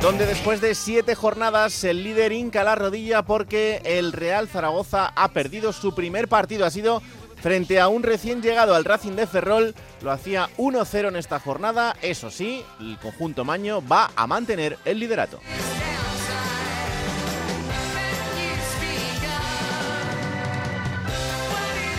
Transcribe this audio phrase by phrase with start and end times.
[0.00, 5.28] Donde después de siete jornadas el líder hinca la rodilla porque el Real Zaragoza ha
[5.28, 6.64] perdido su primer partido.
[6.64, 7.02] Ha sido
[7.42, 9.74] frente a un recién llegado al Racing de Ferrol.
[10.00, 11.94] Lo hacía 1-0 en esta jornada.
[12.00, 15.38] Eso sí, el conjunto maño va a mantener el liderato.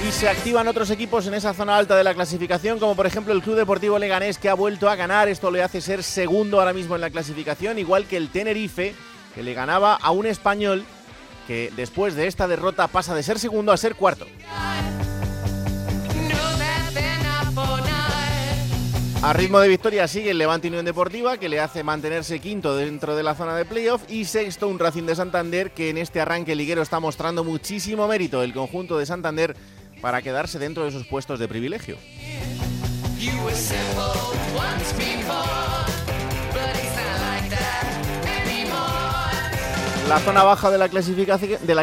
[0.08, 3.34] Y se activan otros equipos en esa zona alta de la clasificación, como por ejemplo
[3.34, 5.30] el Club Deportivo Leganés que ha vuelto a ganar.
[5.30, 8.96] Esto le hace ser segundo ahora mismo en la clasificación, igual que el Tenerife,
[9.36, 10.86] que le ganaba a un español
[11.46, 14.26] que después de esta derrota pasa de ser segundo a ser cuarto.
[19.24, 23.16] A ritmo de victoria sigue el Levante Unión Deportiva, que le hace mantenerse quinto dentro
[23.16, 26.56] de la zona de playoff, y sexto un Racing de Santander, que en este arranque
[26.56, 29.56] liguero está mostrando muchísimo mérito el conjunto de Santander
[30.02, 31.98] para quedarse dentro de sus puestos de privilegio.
[40.12, 40.90] La zona baja de la,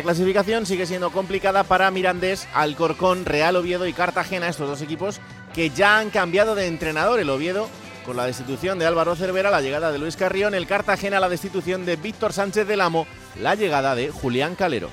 [0.02, 5.20] clasificación, sigue siendo complicada para Mirandés, Alcorcón, Real Oviedo y Cartagena, estos dos equipos
[5.54, 7.20] que ya han cambiado de entrenador.
[7.20, 7.70] El Oviedo
[8.04, 11.86] con la destitución de Álvaro Cervera, la llegada de Luis Carrión, el Cartagena la destitución
[11.86, 13.06] de Víctor Sánchez del Amo,
[13.40, 14.90] la llegada de Julián Calero.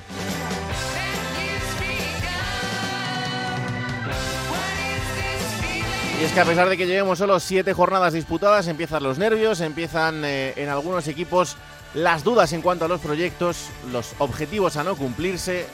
[6.18, 9.60] Y es que a pesar de que llevemos solo siete jornadas disputadas, empiezan los nervios,
[9.60, 11.56] empiezan eh, en algunos equipos
[11.92, 15.66] las dudas en cuanto a los proyectos, los objetivos a no cumplirse.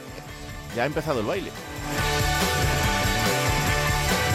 [0.74, 1.50] Ya ha empezado el baile.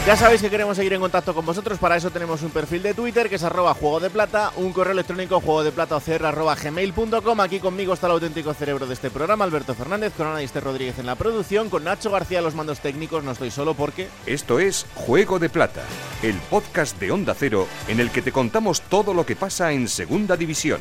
[0.08, 2.94] Ya sabéis que queremos seguir en contacto con vosotros, para eso tenemos un perfil de
[2.94, 5.98] Twitter que es arroba juego de plata, un correo electrónico juego de plata.
[5.98, 10.98] Aquí conmigo está el auténtico cerebro de este programa, Alberto Fernández, con Ana Esther Rodríguez
[10.98, 14.08] en la producción, con Nacho García los mandos técnicos, no estoy solo porque...
[14.24, 15.82] Esto es Juego de Plata,
[16.22, 19.88] el podcast de Onda Cero en el que te contamos todo lo que pasa en
[19.88, 20.80] Segunda División.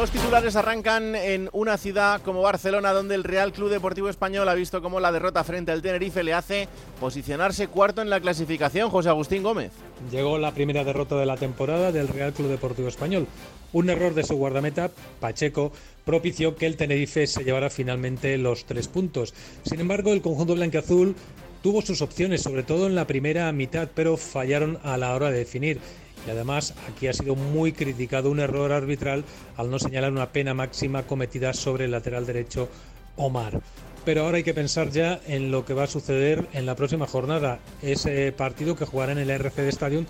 [0.00, 4.54] Los titulares arrancan en una ciudad como Barcelona, donde el Real Club Deportivo Español ha
[4.54, 6.68] visto cómo la derrota frente al Tenerife le hace
[6.98, 8.88] posicionarse cuarto en la clasificación.
[8.88, 9.72] José Agustín Gómez.
[10.10, 13.26] Llegó la primera derrota de la temporada del Real Club Deportivo Español.
[13.74, 14.90] Un error de su guardameta,
[15.20, 15.70] Pacheco,
[16.06, 19.34] propició que el Tenerife se llevara finalmente los tres puntos.
[19.64, 21.14] Sin embargo, el conjunto blanqueazul
[21.62, 25.40] tuvo sus opciones, sobre todo en la primera mitad, pero fallaron a la hora de
[25.40, 25.78] definir.
[26.26, 29.24] Y además aquí ha sido muy criticado un error arbitral
[29.56, 32.68] al no señalar una pena máxima cometida sobre el lateral derecho
[33.16, 33.60] Omar.
[34.04, 37.06] Pero ahora hay que pensar ya en lo que va a suceder en la próxima
[37.06, 40.06] jornada, ese partido que jugará en el RCD Stadium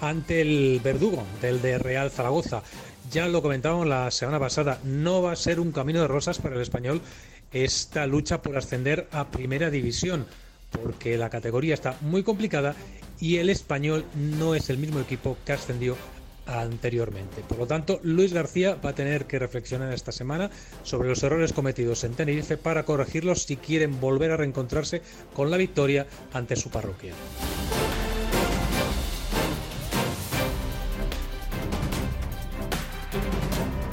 [0.00, 2.62] ante el Verdugo del de Real Zaragoza.
[3.10, 6.56] Ya lo comentábamos la semana pasada, no va a ser un camino de rosas para
[6.56, 7.00] el español
[7.52, 10.26] esta lucha por ascender a primera división,
[10.70, 12.74] porque la categoría está muy complicada
[13.20, 15.96] y el español no es el mismo equipo que ascendió
[16.46, 17.42] anteriormente.
[17.46, 20.50] Por lo tanto, Luis García va a tener que reflexionar esta semana
[20.82, 25.02] sobre los errores cometidos en Tenerife para corregirlos si quieren volver a reencontrarse
[25.34, 27.12] con la victoria ante su parroquia.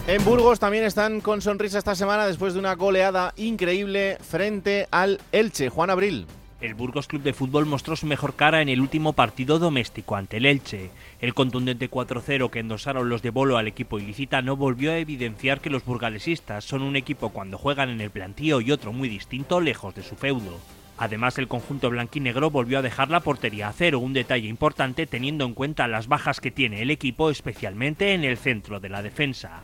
[0.08, 5.20] En Burgos también están con sonrisa esta semana después de una goleada increíble frente al
[5.32, 5.70] Elche.
[5.70, 6.28] Juan Abril.
[6.66, 10.38] El Burgos Club de Fútbol mostró su mejor cara en el último partido doméstico ante
[10.38, 10.90] el Elche.
[11.22, 15.62] El contundente 4-0 que endosaron los de Bolo al equipo ilícita no volvió a evidenciar
[15.62, 19.62] que los burgalesistas son un equipo cuando juegan en el plantío y otro muy distinto
[19.62, 20.58] lejos de su feudo.
[20.98, 25.46] Además, el conjunto blanquinegro volvió a dejar la portería a cero, un detalle importante teniendo
[25.46, 29.62] en cuenta las bajas que tiene el equipo, especialmente en el centro de la defensa.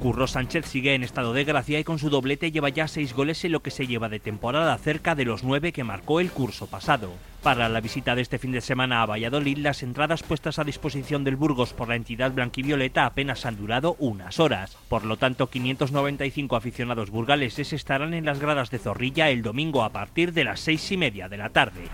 [0.00, 3.44] Curro Sánchez sigue en estado de gracia y con su doblete lleva ya seis goles
[3.44, 6.66] en lo que se lleva de temporada, cerca de los nueve que marcó el curso
[6.66, 7.10] pasado.
[7.42, 11.24] Para la visita de este fin de semana a Valladolid, las entradas puestas a disposición
[11.24, 14.76] del Burgos por la entidad blanquivioleta apenas han durado unas horas.
[14.88, 19.90] Por lo tanto, 595 aficionados burgaleses estarán en las gradas de Zorrilla el domingo a
[19.90, 21.88] partir de las seis y media de la tarde.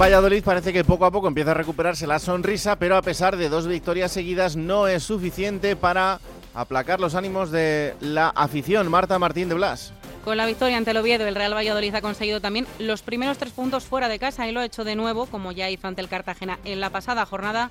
[0.00, 3.50] Valladolid parece que poco a poco empieza a recuperarse la sonrisa, pero a pesar de
[3.50, 6.20] dos victorias seguidas no es suficiente para
[6.54, 8.90] aplacar los ánimos de la afición.
[8.90, 9.92] Marta Martín de Blas.
[10.24, 13.52] Con la victoria ante el Oviedo, el Real Valladolid ha conseguido también los primeros tres
[13.52, 16.08] puntos fuera de casa y lo ha hecho de nuevo, como ya hizo ante el
[16.08, 17.70] Cartagena en la pasada jornada,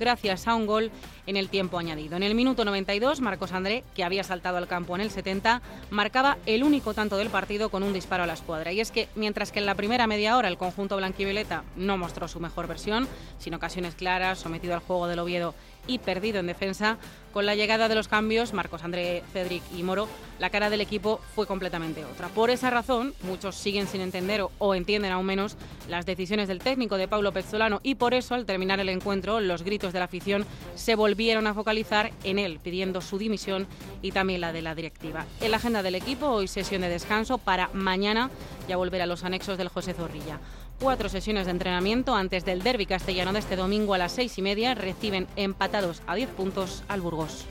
[0.00, 0.90] gracias a un gol
[1.26, 2.16] en el tiempo añadido.
[2.16, 6.38] En el minuto 92, Marcos André, que había saltado al campo en el 70, marcaba
[6.46, 8.72] el único tanto del partido con un disparo a la escuadra.
[8.72, 12.26] Y es que mientras que en la primera media hora el conjunto blanquivioleta no mostró
[12.26, 13.06] su mejor versión,
[13.38, 15.54] sin ocasiones claras, sometido al juego del Oviedo
[15.86, 16.98] y perdido en defensa.
[17.32, 20.08] Con la llegada de los cambios, Marcos André, Cedric y Moro,
[20.40, 22.26] la cara del equipo fue completamente otra.
[22.28, 25.56] Por esa razón, muchos siguen sin entender o, entienden aún menos
[25.88, 29.62] las decisiones del técnico de Paulo Pezzolano y por eso, al terminar el encuentro, los
[29.62, 30.44] gritos de la afición
[30.74, 33.68] se volvieron a focalizar en él, pidiendo su dimisión
[34.02, 35.24] y también la de la directiva.
[35.40, 38.28] En la agenda del equipo, hoy sesión de descanso para mañana
[38.68, 40.40] ya volver a los anexos del José Zorrilla
[40.80, 44.42] cuatro sesiones de entrenamiento antes del derby castellano de este domingo a las seis y
[44.42, 44.74] media.
[44.74, 47.46] Reciben empatados a 10 puntos al Burgos.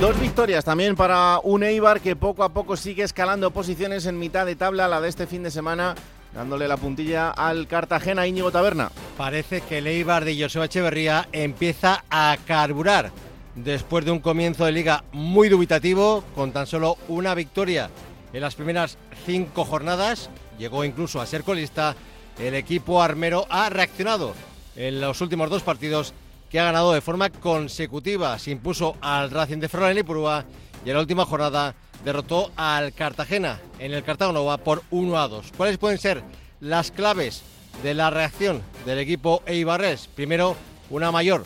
[0.00, 4.44] Dos victorias también para un Eibar que poco a poco sigue escalando posiciones en mitad
[4.44, 5.94] de tabla, la de este fin de semana,
[6.34, 8.90] dándole la puntilla al Cartagena Íñigo Taberna.
[9.16, 13.10] Parece que el Eibar de Joseba Echeverría empieza a carburar
[13.56, 17.90] después de un comienzo de liga muy dubitativo, con tan solo una victoria
[18.32, 21.96] en las primeras cinco jornadas, llegó incluso a ser colista,
[22.38, 24.34] el equipo armero ha reaccionado
[24.76, 26.12] en los últimos dos partidos
[26.50, 28.38] que ha ganado de forma consecutiva.
[28.38, 30.44] Se impuso al Racing de Ferrol en Ipurúa
[30.84, 31.74] y en la última jornada
[32.04, 35.52] derrotó al Cartagena en el Cartagonova por 1 a 2.
[35.56, 36.22] ¿Cuáles pueden ser
[36.60, 37.42] las claves
[37.82, 40.08] de la reacción del equipo Eibarres?
[40.14, 40.56] Primero,
[40.90, 41.42] una mayor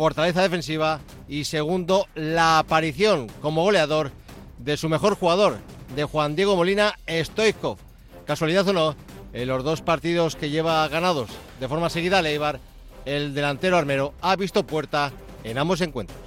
[0.00, 0.98] fortaleza defensiva
[1.28, 4.12] y segundo, la aparición como goleador
[4.56, 5.58] de su mejor jugador,
[5.94, 7.76] de Juan Diego Molina Stoikov.
[8.26, 8.96] Casualidad o no,
[9.34, 11.28] en los dos partidos que lleva ganados
[11.60, 12.60] de forma seguida Leibar,
[13.04, 15.12] el delantero armero ha visto puerta
[15.44, 16.18] en ambos encuentros.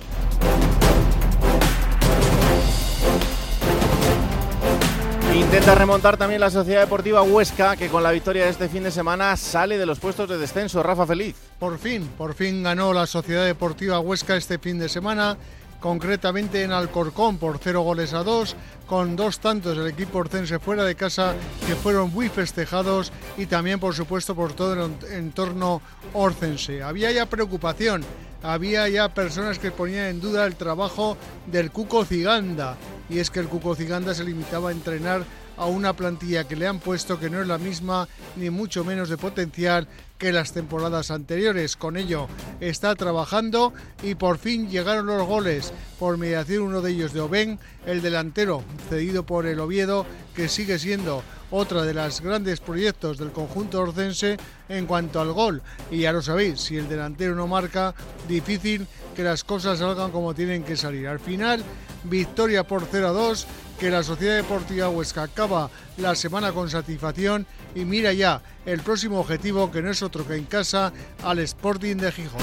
[5.63, 8.91] Intenta remontar también la Sociedad Deportiva Huesca, que con la victoria de este fin de
[8.91, 10.83] semana sale de los puestos de descenso.
[10.83, 11.37] Rafa Feliz.
[11.57, 15.37] Por fin, por fin ganó la Sociedad Deportiva Huesca este fin de semana,
[15.79, 18.57] concretamente en Alcorcón por cero goles a dos,
[18.87, 21.33] con dos tantos del equipo orcense fuera de casa
[21.65, 25.81] que fueron muy festejados y también, por supuesto, por todo el entorno
[26.11, 26.83] orcense.
[26.83, 28.03] Había ya preocupación
[28.43, 31.17] había ya personas que ponían en duda el trabajo
[31.47, 32.75] del Cuco Ciganda.
[33.09, 35.23] Y es que el Cuco Ciganda se limitaba a entrenar
[35.57, 39.09] a una plantilla que le han puesto que no es la misma ni mucho menos
[39.09, 41.75] de potencial que las temporadas anteriores.
[41.75, 42.27] Con ello
[42.59, 47.59] está trabajando y por fin llegaron los goles por mediación uno de ellos de Oben,
[47.85, 50.05] el delantero cedido por el Oviedo,
[50.35, 54.37] que sigue siendo otra de las grandes proyectos del conjunto orcense
[54.69, 55.61] en cuanto al gol.
[55.91, 57.93] Y ya lo sabéis, si el delantero no marca,
[58.27, 61.07] difícil que las cosas salgan como tienen que salir.
[61.07, 61.63] Al final,
[62.05, 63.47] victoria por 0 a 2
[63.83, 67.45] que la Sociedad Deportiva Huesca acaba la semana con satisfacción
[67.75, 71.97] y mira ya el próximo objetivo que no es otro que en casa al Sporting
[71.97, 72.39] de Gijón.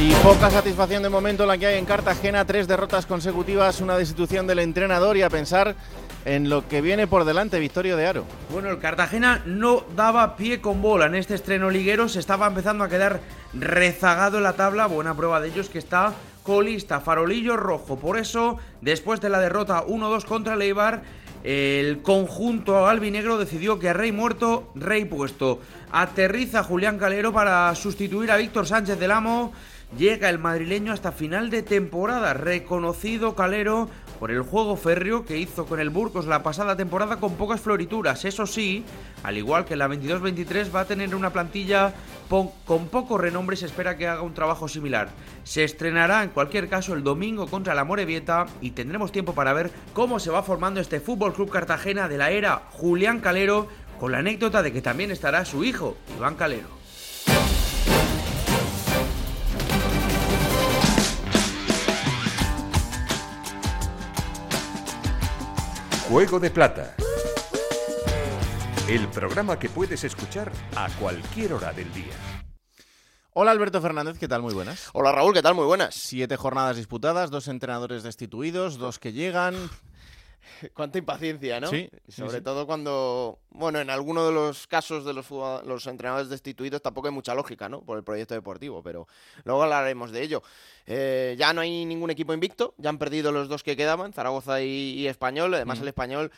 [0.00, 4.48] Y poca satisfacción de momento la que hay en Cartagena, tres derrotas consecutivas, una destitución
[4.48, 5.76] del entrenador y a pensar
[6.24, 8.24] en lo que viene por delante, Victorio de Aro.
[8.50, 12.84] Bueno, el Cartagena no daba pie con bola en este estreno liguero, se estaba empezando
[12.84, 13.20] a quedar
[13.52, 18.18] rezagado en la tabla, buena prueba de ello es que está colista, farolillo rojo, por
[18.18, 21.02] eso, después de la derrota 1-2 contra Leibar,
[21.44, 25.60] el conjunto albinegro decidió que Rey muerto, Rey puesto.
[25.92, 29.52] Aterriza Julián Calero para sustituir a Víctor Sánchez del Amo.
[29.98, 35.66] Llega el madrileño hasta final de temporada, reconocido Calero por el juego férreo que hizo
[35.66, 38.24] con el Burgos la pasada temporada con pocas florituras.
[38.24, 38.84] Eso sí,
[39.22, 41.94] al igual que la 22-23 va a tener una plantilla
[42.28, 45.10] con poco renombre se espera que haga un trabajo similar.
[45.44, 49.70] Se estrenará en cualquier caso el domingo contra la Morevieta y tendremos tiempo para ver
[49.92, 53.68] cómo se va formando este Fútbol Club Cartagena de la era Julián Calero
[54.00, 56.83] con la anécdota de que también estará su hijo, Iván Calero.
[66.08, 66.94] Juego de Plata.
[68.86, 72.12] El programa que puedes escuchar a cualquier hora del día.
[73.32, 74.42] Hola Alberto Fernández, ¿qué tal?
[74.42, 74.90] Muy buenas.
[74.92, 75.54] Hola Raúl, ¿qué tal?
[75.54, 75.94] Muy buenas.
[75.94, 79.54] Siete jornadas disputadas, dos entrenadores destituidos, dos que llegan.
[80.74, 81.68] Cuánta impaciencia, ¿no?
[81.68, 86.82] Sí, Sobre todo cuando, bueno, en alguno de los casos de los, los entrenadores destituidos
[86.82, 87.82] tampoco hay mucha lógica, ¿no?
[87.82, 89.06] Por el proyecto deportivo, pero
[89.44, 90.42] luego hablaremos de ello.
[90.86, 94.60] Eh, ya no hay ningún equipo invicto, ya han perdido los dos que quedaban, Zaragoza
[94.62, 95.54] y, Español.
[95.54, 96.30] Además, el Español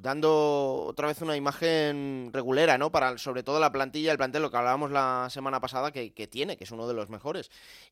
[0.00, 2.90] dando otra vez una imagen regulera, ¿no?
[2.90, 6.26] Para sobre todo la plantilla, el plantel, lo que hablábamos la semana pasada, que, que
[6.26, 7.50] tiene, que es uno de los mejores.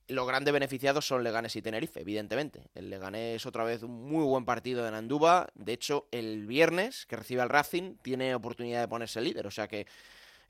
[0.09, 2.63] Los grandes beneficiados son Leganes y Tenerife, evidentemente.
[2.75, 5.49] El Leganés otra vez un muy buen partido en Andúba.
[5.55, 9.47] De hecho, el viernes que recibe al Racing tiene oportunidad de ponerse líder.
[9.47, 9.87] O sea que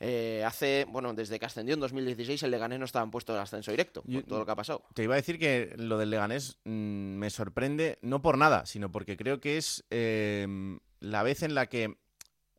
[0.02, 3.40] eh, hace, bueno, desde que ascendió en 2016 el Leganés no estaba en puesto de
[3.40, 4.82] ascenso directo, por todo lo que ha pasado.
[4.94, 8.90] Te iba a decir que lo del Leganés mm, me sorprende, no por nada, sino
[8.90, 11.98] porque creo que es eh, la vez en la que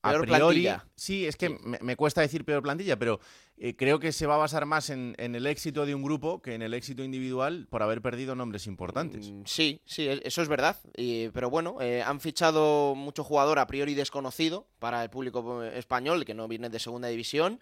[0.03, 3.19] a priori, sí, es que Me, cuesta decir peor plantilla, pero
[3.63, 6.56] eh, creo que se va a basar más en, el éxito de un grupo que
[6.56, 9.30] en el éxito individual por haber perdido nombres importantes.
[9.30, 10.77] Mm, sí, sí, e, eso es verdad.
[11.32, 16.25] pero bueno, eh, han fichado mucho jugador a priori desconocido para el público eh, español,
[16.25, 17.60] que no viene de segunda división,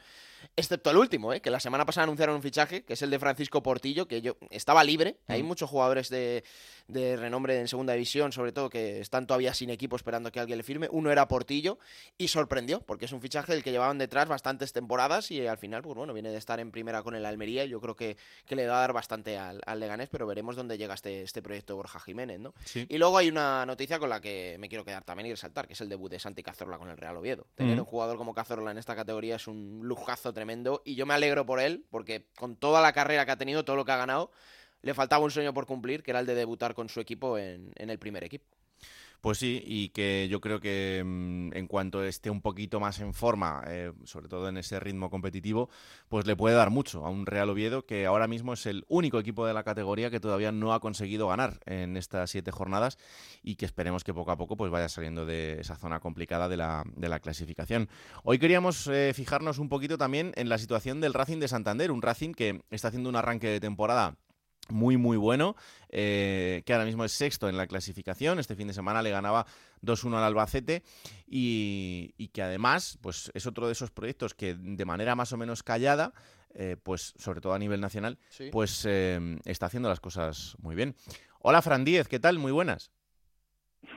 [0.56, 3.62] excepto el último, que la semana pasada anunciaron un fichaje, que es el de Francisco
[3.62, 5.18] Portillo, que yo estaba libre.
[5.28, 6.46] Hay muchos jugadores de,
[6.88, 10.58] de renombre en segunda división, sobre todo que están todavía sin equipo esperando que alguien
[10.58, 10.88] le firme.
[10.92, 11.78] Uno era Portillo
[12.18, 15.82] y sorprendió, porque es un fichaje del que llevaban detrás bastantes temporadas y al final
[15.90, 18.16] pues bueno, viene de estar en primera con el Almería y yo creo que,
[18.46, 21.42] que le va a dar bastante al, al, Leganés, pero veremos dónde llega este, este
[21.42, 22.54] proyecto de Borja Jiménez, ¿no?
[22.76, 25.74] Y luego hay una noticia con la que me quiero quedar también y resaltar, que
[25.74, 27.48] es el debut de Santi Cazorla con el Real Oviedo.
[27.56, 31.16] Tener un jugador como Cazorla en esta categoría es un lujazo tremendo y yo me
[31.16, 33.98] alegro por él, porque con toda la carrera que ha tenido, todo lo que ha
[33.98, 34.30] ganado,
[34.84, 37.72] le faltaba un sueño por cumplir, que era el de debutar con su equipo en,
[37.78, 38.46] en el primer equipo.
[39.22, 43.14] Pues sí, y que yo creo que mm, en cuanto esté un poquito más en
[43.14, 45.70] forma, eh, sobre todo en ese ritmo competitivo,
[46.08, 49.20] pues le puede dar mucho a un Real Oviedo que ahora mismo es el único
[49.20, 52.98] equipo de la categoría que todavía no ha conseguido ganar en estas siete jornadas
[53.44, 56.56] y que esperemos que poco a poco pues vaya saliendo de esa zona complicada de
[56.56, 57.90] la, clasificación.
[58.24, 62.02] Hoy queríamos eh, fijarnos un poquito también en la situación del Racing de Santander, un
[62.02, 64.16] Racing que está haciendo un arranque de temporada
[64.72, 65.56] muy muy bueno,
[65.90, 68.40] eh, que ahora mismo es sexto en la clasificación.
[68.40, 69.46] Este fin de semana le ganaba
[69.82, 70.84] 2-1 al Albacete
[71.28, 75.64] y, que además pues es otro de esos proyectos que de manera más o menos
[75.64, 76.14] callada,
[76.54, 78.18] eh, pues sobre todo a nivel nacional,
[78.52, 80.96] pues eh, está haciendo las cosas muy bien.
[81.40, 82.38] Hola Fran Díez, ¿qué tal?
[82.38, 82.92] Muy buenas.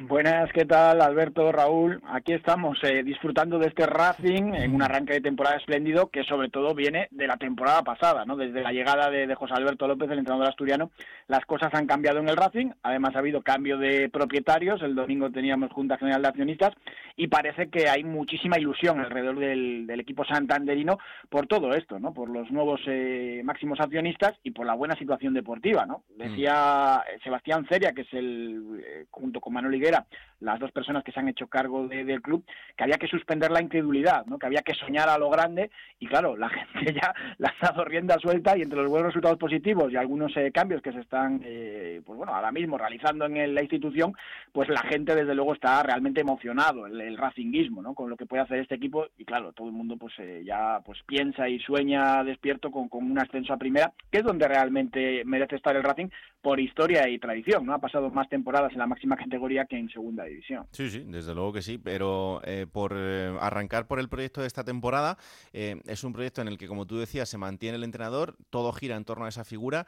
[0.01, 2.01] Buenas, ¿qué tal Alberto, Raúl?
[2.09, 6.49] Aquí estamos eh, disfrutando de este Racing en un arranque de temporada espléndido que sobre
[6.49, 8.37] todo viene de la temporada pasada, ¿no?
[8.37, 10.91] Desde la llegada de, José Alberto López, el entrenador asturiano,
[11.29, 15.31] las cosas han cambiado en el Racing, además ha habido cambio de propietarios, el domingo
[15.31, 16.75] teníamos Junta General de Accionistas
[17.17, 20.99] y parece que hay muchísima ilusión alrededor del, equipo santanderino
[21.29, 22.13] por todo esto, ¿no?
[22.13, 26.03] Por los nuevos eh, máximos accionistas y por la buena situación deportiva, ¿no?
[26.17, 26.23] Mm.
[26.23, 30.07] Decía Sebastián Ceria, que es el, eh, junto con Manuel Higuera,
[30.43, 32.45] las dos personas que se han hecho cargo del club,
[32.77, 34.39] que había que suspender la incredulidad, ¿no?
[34.39, 37.85] que había que soñar a lo grande y claro, la gente ya la ha dado
[37.85, 41.41] rienda suelta y entre los buenos resultados positivos y algunos eh, cambios que se están,
[41.45, 44.15] eh, pues bueno, ahora mismo realizando en la institución,
[44.53, 47.95] pues la gente desde luego está realmente emocionado, el, el racinguismo, ¿no?
[47.95, 50.81] con lo que puede hacer este equipo y claro, todo el mundo pues eh, ya
[50.85, 55.23] pues piensa y sueña despierto con, con un ascenso a primera, que es donde realmente
[55.25, 56.09] merece estar el Racing
[56.41, 57.75] por historia y tradición, ¿no?
[57.75, 60.67] Ha pasado más temporadas en la máxima categoría que en segunda división.
[60.73, 64.47] Sí, sí, desde luego que sí, pero eh, por eh, arrancar por el proyecto de
[64.47, 65.19] esta temporada,
[65.53, 68.73] eh, es un proyecto en el que, como tú decías, se mantiene el entrenador, todo
[68.73, 69.87] gira en torno a esa figura,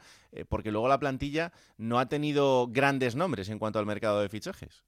[0.49, 4.83] porque luego la plantilla no ha tenido grandes nombres en cuanto al mercado de fichajes.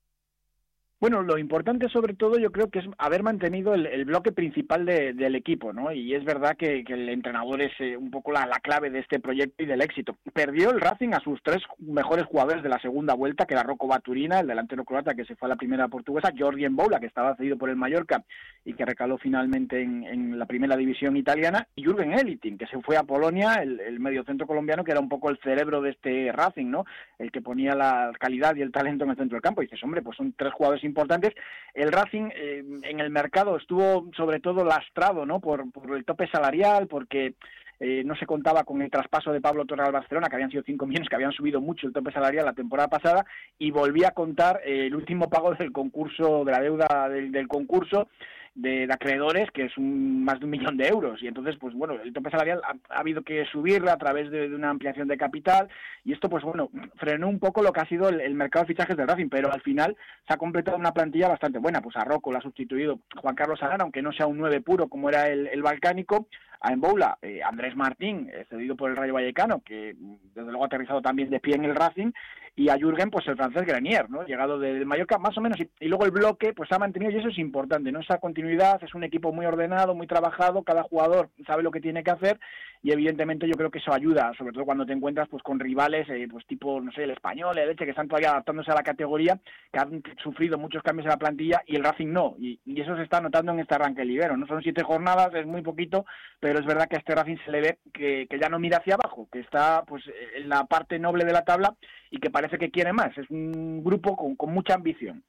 [0.99, 5.35] Bueno, lo importante sobre todo yo creo que es haber mantenido el, bloque principal del
[5.35, 5.91] equipo, ¿no?
[5.91, 9.61] Y es verdad que, el entrenador es eh, un poco la, clave de este proyecto
[9.61, 10.17] y del éxito.
[10.33, 13.85] Perdió el Racing a sus tres mejores jugadores de la segunda vuelta, que era Rocco
[13.85, 17.35] Baturina, el delantero croata que se fue a la primera portuguesa, Jordi Boula, que estaba
[17.35, 18.23] cedido por el Mallorca
[18.65, 22.97] y que recaló finalmente en, la primera división italiana, y Jürgen Elitin, que se fue
[22.97, 26.69] a Polonia, el, el mediocentro colombiano, que era un poco el cerebro de este Racing,
[26.71, 26.85] ¿no?
[27.19, 29.61] El que ponía la calidad y el talento en el centro del campo.
[29.61, 31.33] Dices, hombre, pues son tres jugadores importantes.
[31.73, 35.39] El Racing eh, en el mercado estuvo sobre todo lastrado ¿no?
[35.39, 35.65] por,
[35.95, 37.35] el tope salarial, porque
[37.79, 40.63] eh, no se contaba con el traspaso de Pablo Torre al Barcelona, que habían sido
[40.65, 43.25] 5 millones, que habían subido mucho el tope salarial la temporada pasada,
[43.59, 48.09] y volvía a contar eh, el último pago del concurso, de la deuda del concurso,
[48.57, 51.21] de, acreedores, que es un, más de un millón de euros.
[51.21, 54.69] Y entonces, pues bueno, el tope salarial ha, habido que subirla a través de, una
[54.69, 55.69] ampliación de capital
[56.03, 58.97] y esto, pues bueno, frenó un poco lo que ha sido el, mercado de fichajes
[58.97, 59.95] del Racing, pero al final
[60.27, 61.81] se ha completado una plantilla bastante buena.
[61.81, 64.87] Pues a Rocco lo ha sustituido Juan Carlos Arana, aunque no sea un 9 puro
[64.87, 66.27] como era el, balcánico.
[66.61, 69.95] A Emboula, eh, Andrés Martín, cedido por el Rayo Vallecano, que
[70.35, 72.11] desde luego ha aterrizado también de pie en el Racing,
[72.57, 74.23] y a Jürgen, pues el francés Grenier, ¿no?
[74.23, 77.27] Llegado de Mallorca, más o menos, y, luego el bloque, pues ha mantenido, y eso
[77.27, 77.99] es importante, ¿no?
[77.99, 82.03] Esa continuidad, es un equipo muy ordenado, muy trabajado, cada jugador sabe lo que tiene
[82.03, 82.39] que hacer,
[82.81, 86.09] y evidentemente yo creo que eso ayuda, sobre todo cuando te encuentras pues con rivales,
[86.09, 88.81] eh, pues tipo, no sé, el español, el Leche, que están todavía adaptándose a la
[88.81, 89.39] categoría,
[89.71, 93.03] que han sufrido muchos cambios en la plantilla, y el Racing no, y, eso se
[93.03, 94.47] está notando en este arranque libero, ¿no?
[94.47, 96.05] Son siete jornadas, es muy poquito,
[96.39, 98.77] pero es verdad que a este Racing se le ve que, que ya no mira
[98.77, 100.03] hacia abajo, que está pues
[100.35, 101.75] en la parte noble de la tabla,
[102.11, 103.17] y que parece que quiere más.
[103.17, 105.23] Es un grupo con, con mucha ambición.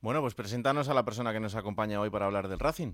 [0.00, 2.92] Bueno, pues preséntanos a la persona que nos acompaña hoy para hablar del Racing.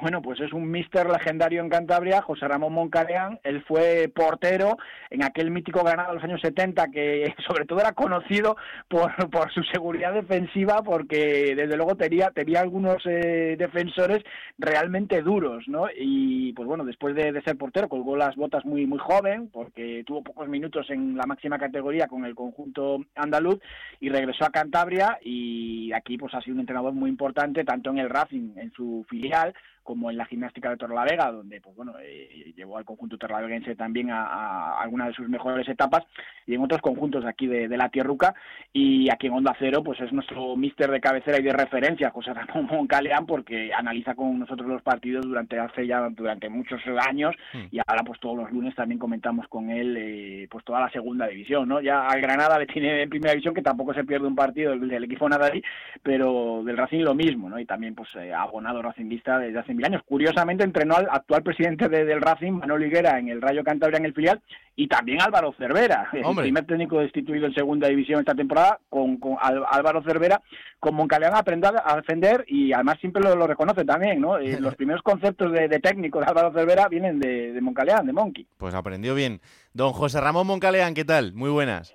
[0.00, 3.40] Bueno, pues es un mister legendario en Cantabria, José Ramón Moncaleán.
[3.42, 4.76] Él fue portero
[5.10, 8.56] en aquel mítico ganado de los años 70, que sobre todo era conocido
[8.88, 14.22] por, por su seguridad defensiva, porque desde luego tenía, tenía algunos eh, defensores
[14.58, 15.86] realmente duros, ¿no?
[15.96, 20.04] Y pues bueno, después de, de, ser portero, colgó las botas muy, muy joven, porque
[20.06, 23.60] tuvo pocos minutos en la máxima categoría con el conjunto andaluz,
[24.00, 27.98] y regresó a Cantabria, y aquí pues ha sido un entrenador muy importante, tanto en
[27.98, 29.54] el Racing, en su filial,
[29.86, 34.10] como en la gimnástica de Torlavega, donde pues bueno eh, llevó al conjunto torlaveguense también
[34.10, 36.04] a, a, algunas de sus mejores etapas,
[36.46, 38.34] y en otros conjuntos aquí de, la Tierruca,
[38.72, 42.34] y aquí en Onda Cero pues es nuestro míster de cabecera y de referencia, José
[42.34, 47.66] Ramón Moncaleán, porque analiza con nosotros los partidos durante hace ya durante muchos años, hmm.
[47.70, 51.28] y ahora pues todos los lunes también comentamos con él eh, pues toda la segunda
[51.28, 51.80] división, ¿no?
[51.80, 54.88] Ya al Granada le tiene en primera división, que tampoco se pierde un partido del,
[54.88, 55.62] del equipo Nadari,
[56.02, 57.60] pero del Racing lo mismo, ¿no?
[57.60, 60.02] Y también pues eh, abonado Racingista desde hace años.
[60.06, 64.14] Curiosamente entrenó al actual presidente del Racing, Manuel Higuera, en el Rayo Cantabria en el
[64.14, 64.40] filial,
[64.74, 70.02] y también Álvaro Cervera, el primer técnico destituido en segunda división esta temporada, con, Álvaro
[70.02, 70.42] Cervera,
[70.78, 74.38] con Moncaleán a defender y además siempre lo, reconoce también, ¿no?
[74.38, 78.46] Eh, los primeros conceptos de, técnico de Álvaro Cervera vienen de, de Moncaleán, de Monkey.
[78.58, 79.40] Pues aprendió bien.
[79.72, 81.32] Don José Ramón Moncaleán, ¿qué tal?
[81.32, 81.94] Muy buenas.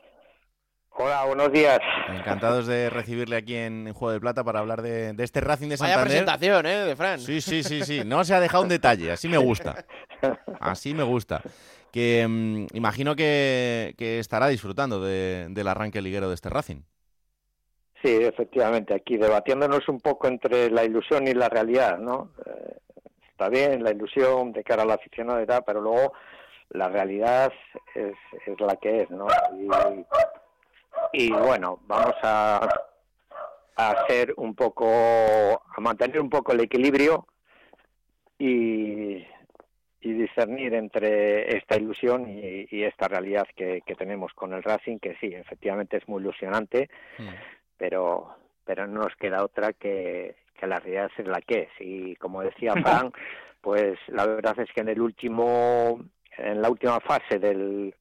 [0.93, 1.79] Hola, buenos días.
[2.09, 5.97] Encantados de recibirle aquí en, Juego de Plata para hablar de, este Racing de Santander.
[5.97, 6.85] Vaya presentación, ¿eh?
[6.85, 7.19] De Fran.
[7.19, 8.01] Sí, sí, sí, sí.
[8.05, 9.11] No se ha dejado un detalle.
[9.11, 9.85] Así me gusta.
[10.59, 11.41] Así me gusta.
[11.91, 16.81] Que mm, imagino que, estará disfrutando del arranque liguero de este Racing.
[18.03, 18.93] Sí, efectivamente.
[18.93, 22.31] Aquí debatiéndonos un poco entre la ilusión y la realidad, ¿no?
[22.45, 22.77] Eh,
[23.31, 26.13] está bien la ilusión de cara a la aficionado y tal, pero luego
[26.69, 27.51] la realidad
[27.95, 29.27] es, es la que es, ¿no?
[29.57, 29.67] Y
[31.13, 32.67] y bueno, vamos a,
[33.75, 37.25] hacer un poco, a mantener un poco el equilibrio
[38.37, 39.25] y,
[40.01, 45.97] discernir entre esta ilusión y, esta realidad que, tenemos con el Racing, que sí, efectivamente
[45.97, 47.29] es muy ilusionante, mm.
[47.77, 51.69] pero pero no nos queda otra que, que la realidad es la que es.
[51.79, 53.11] Y como decía Fran,
[53.61, 55.99] pues la verdad es que en el último,
[56.37, 57.93] en la última fase del,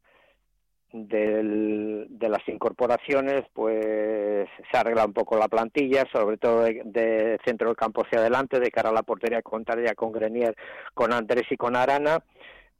[0.92, 7.68] del, de las incorporaciones, pues se arregla un poco la plantilla, sobre todo de, centro
[7.68, 10.56] del campo hacia adelante, de cara a la portería contraria con Grenier,
[10.94, 12.22] con Andrés y con Arana,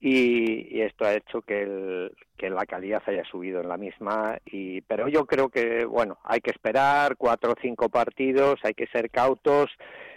[0.00, 4.38] y, esto ha hecho que, el, que la calidad haya subido en la misma.
[4.46, 8.86] Y, pero yo creo que, bueno, hay que esperar cuatro o cinco partidos, hay que
[8.86, 9.70] ser cautos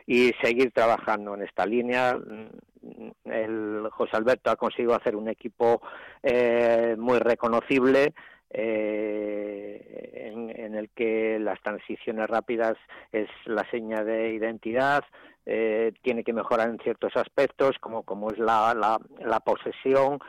[0.05, 2.17] y seguir trabajando en esta línea
[3.25, 5.81] el José Alberto ha conseguido hacer un equipo
[6.21, 8.13] eh, muy reconocible
[8.49, 12.75] eh, en, el que las transiciones rápidas
[13.11, 15.03] es la seña de identidad,
[15.45, 20.19] eh, tiene que mejorar en ciertos aspectos como, como es la, la, la posesión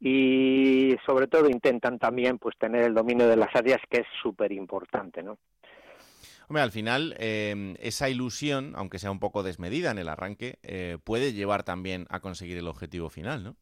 [0.00, 4.52] y sobre todo intentan también pues tener el dominio de las áreas que es súper
[4.52, 5.38] importante, ¿no?
[6.48, 10.96] Hombre, al final, em, esa ilusión, aunque sea un poco desmedida en el arranque, eh,
[11.02, 13.56] puede llevar también a conseguir el objetivo final, ¿no?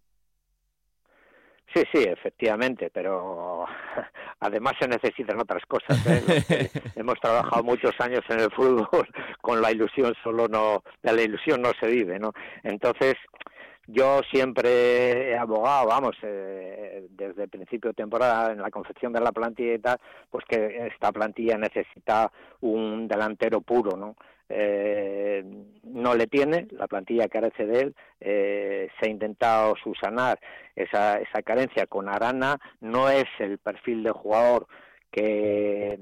[1.72, 3.64] Sí, sí, efectivamente, pero
[4.40, 6.06] además se necesitan otras cosas.
[6.06, 6.70] ¿eh?
[6.96, 9.08] hemos trabajado muchos años en el fútbol
[9.40, 12.32] con la ilusión, solo no, de la ilusión no se vive, ¿no?
[12.62, 13.14] Entonces,
[13.86, 19.20] yo siempre he abogado, vamos, eh, desde el principio de temporada en la confección de
[19.20, 19.98] la plantilla y tal,
[20.30, 24.16] pues que esta plantilla necesita un delantero puro, ¿no?
[24.48, 25.42] Eh,
[25.84, 30.38] no le tiene, la plantilla carece de él, eh, se ha intentado subsanar
[30.76, 34.66] esa, esa carencia con Arana, no es el perfil de jugador
[35.10, 35.98] que,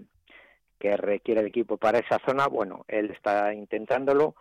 [0.81, 4.35] que requiere el equipo para esa zona, bueno, él está intentándolo,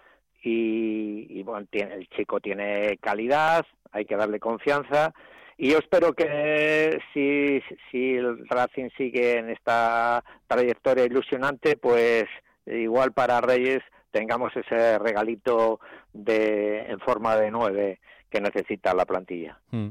[0.44, 5.14] y, bueno, tiene, el chico tiene calidad, hay que darle confianza
[5.58, 7.62] y yo espero que si,
[7.92, 12.24] si el Racing sigue en esta trayectoria ilusionante, pues
[12.72, 13.82] igual para Reyes
[14.12, 15.80] tengamos ese regalito
[16.14, 19.60] de en forma de nueve que necesita la plantilla.
[19.72, 19.90] Mm.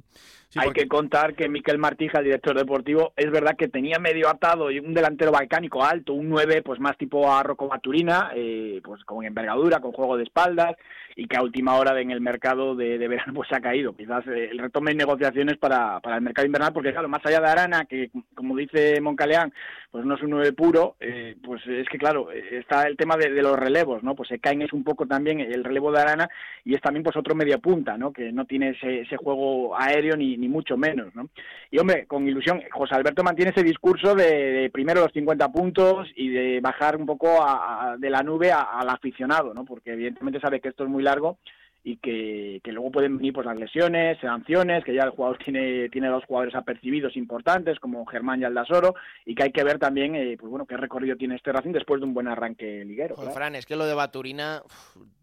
[0.56, 4.72] Hay que contar que Miquel Martija, el director deportivo, es verdad que tenía medio atado
[4.72, 9.04] y un delantero balcánico alto, un 9 pues más tipo a Rocco Baturina, eh, pues
[9.04, 10.74] con envergadura, con juego de espaldas
[11.14, 13.94] y que a última hora en el mercado de, verano pues se ha caído.
[13.94, 17.40] Quizás eh, el retome en negociaciones para, para el mercado invernal porque claro, más allá
[17.40, 19.52] de Arana, que como dice Moncaleán,
[19.92, 23.30] pues no es un 9 puro, eh, pues es que claro, está el tema de,
[23.40, 24.16] los relevos, ¿no?
[24.16, 26.28] Pues se caen es un poco también el relevo de Arana
[26.64, 28.12] y es también pues otro media punta, ¿no?
[28.12, 31.28] Que no tiene ese, ese juego aéreo ni ni mucho menos, ¿no?
[31.70, 36.28] Y hombre, con ilusión, José Alberto mantiene ese discurso de, primero los 50 puntos y
[36.28, 37.28] de bajar un poco
[37.98, 39.64] de la nube al aficionado, ¿no?
[39.64, 41.38] Porque evidentemente sabe que esto es muy largo
[41.82, 46.08] y que, luego pueden venir pues las lesiones, sanciones, que ya el jugador tiene, tiene
[46.08, 50.36] dos jugadores apercibidos importantes como Germán y Aldasoro y que hay que ver también eh,
[50.38, 53.14] pues bueno qué recorrido tiene este Racing después de un buen arranque liguero.
[53.14, 54.62] Pues, Fran, es que lo de Baturina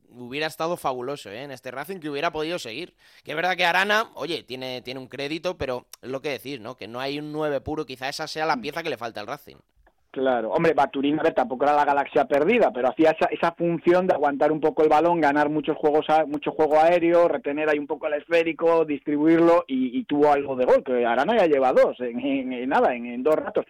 [0.10, 1.44] hubiera estado fabuloso ¿eh?
[1.44, 2.94] en este Racing que hubiera podido seguir.
[3.24, 6.60] Que es verdad que Arana, oye, tiene, tiene un crédito, pero es lo que decís,
[6.60, 6.76] ¿no?
[6.76, 9.28] Que no hay un 9 puro, quizá esa sea la pieza que le falta al
[9.28, 9.58] Racing.
[10.18, 14.08] Claro, hombre, Baturín, a ver, tampoco era la galaxia perdida, pero hacía esa, esa función
[14.08, 17.86] de aguantar un poco el balón, ganar muchos juegos, mucho juego aéreo, retener ahí un
[17.86, 22.68] poco el esférico, distribuirlo y, tuvo algo de gol, que Arana ya lleva dos, en,
[22.68, 23.66] nada, en, dos ratos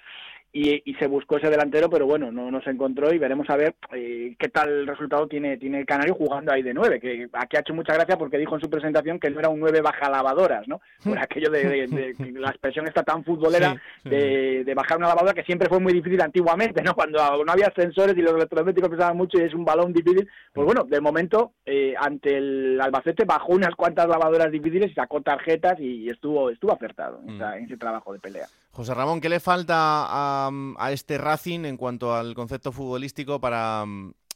[0.54, 3.76] y, se buscó ese delantero, pero bueno, no, no se encontró y veremos a ver
[3.94, 7.60] eh, qué tal resultado tiene, tiene el Canario jugando ahí de nueve, que aquí ha
[7.60, 10.68] hecho mucha gracia porque dijo en su presentación que no era un nueve baja lavadoras,
[10.68, 10.82] ¿no?
[11.04, 15.70] Por aquello de, la expresión está tan futbolera de, de, bajar una lavadora que siempre
[15.70, 16.96] fue muy difícil antiguamente, ¿no?
[16.96, 20.66] Cuando no había sensores y los electrodomésticos pesaban mucho y es un balón difícil, pues
[20.66, 25.80] bueno, de momento eh, ante el Albacete bajó unas cuantas lavadoras difíciles y sacó tarjetas
[25.80, 27.66] y estuvo, estuvo acertado en mm.
[27.66, 28.48] ese trabajo de pelea.
[28.78, 33.84] José Ramón, ¿qué le falta a, este Racing en cuanto al concepto futbolístico para,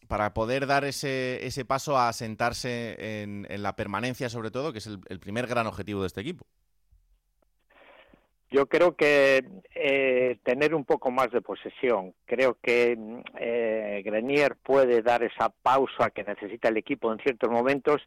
[0.08, 4.88] para poder dar ese, ese paso a sentarse en, la permanencia, sobre todo, que es
[4.88, 6.48] el primer gran objetivo de este equipo?
[8.52, 12.14] Yo creo que eh, tener un poco más de posesión.
[12.26, 12.98] Creo que
[13.40, 18.02] eh, Grenier puede dar esa pausa que necesita el equipo en ciertos momentos.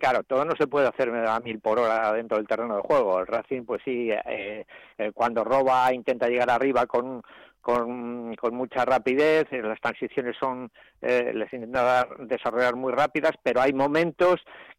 [0.00, 3.18] Claro, todo no se puede hacer a mil por hora dentro del terreno de juego.
[3.18, 4.64] El Racing, pues sí, eh,
[4.98, 7.22] eh cuando roba intenta llegar arriba con,
[7.60, 10.70] con, mucha rapidez, las transiciones son,
[11.02, 14.36] eh, les intenta desarrollar muy rápidas, pero hay momentos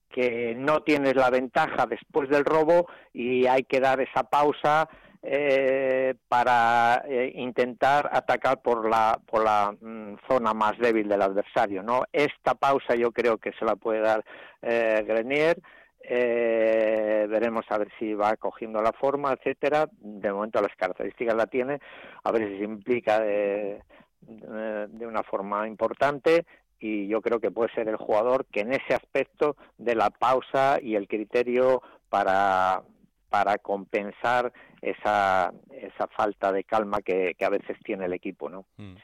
[0.09, 4.89] que no tienes la ventaja después del robo y hay que dar esa pausa
[5.21, 11.83] eh, para eh, intentar atacar por la por la mm, zona más débil del adversario
[11.83, 14.23] no esta pausa yo creo que se la puede dar
[14.61, 15.59] eh, Grenier.
[16.01, 19.89] Eh, veremos a ver si va cogiendo la forma etcétera.
[19.91, 21.79] De momento las características la tiene.
[22.23, 23.83] A ver si se implica de,
[24.21, 26.45] de una forma importante.
[26.79, 30.79] Y yo creo que puede ser el jugador que en ese aspecto de la pausa
[30.81, 32.81] y el criterio para
[33.29, 38.65] para compensar esa, esa falta de calma que, a veces tiene el equipo, ¿no?
[38.77, 38.95] Mm.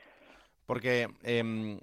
[0.65, 1.79] Porque em,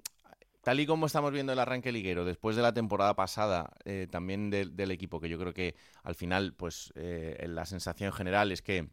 [0.61, 4.49] tal y como estamos viendo el arranque liguero, después de la temporada pasada, eh, también
[4.49, 8.87] del equipo, que yo creo que al final, pues eh, la sensación general es que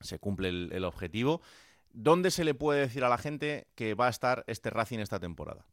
[0.00, 1.40] se cumple el, objetivo.
[1.92, 5.20] ¿Dónde se le puede decir a la gente que va a estar este Racing esta
[5.20, 5.66] temporada?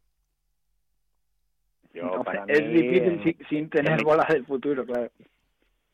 [2.48, 5.10] es difícil sin, tener bola del futuro, claro.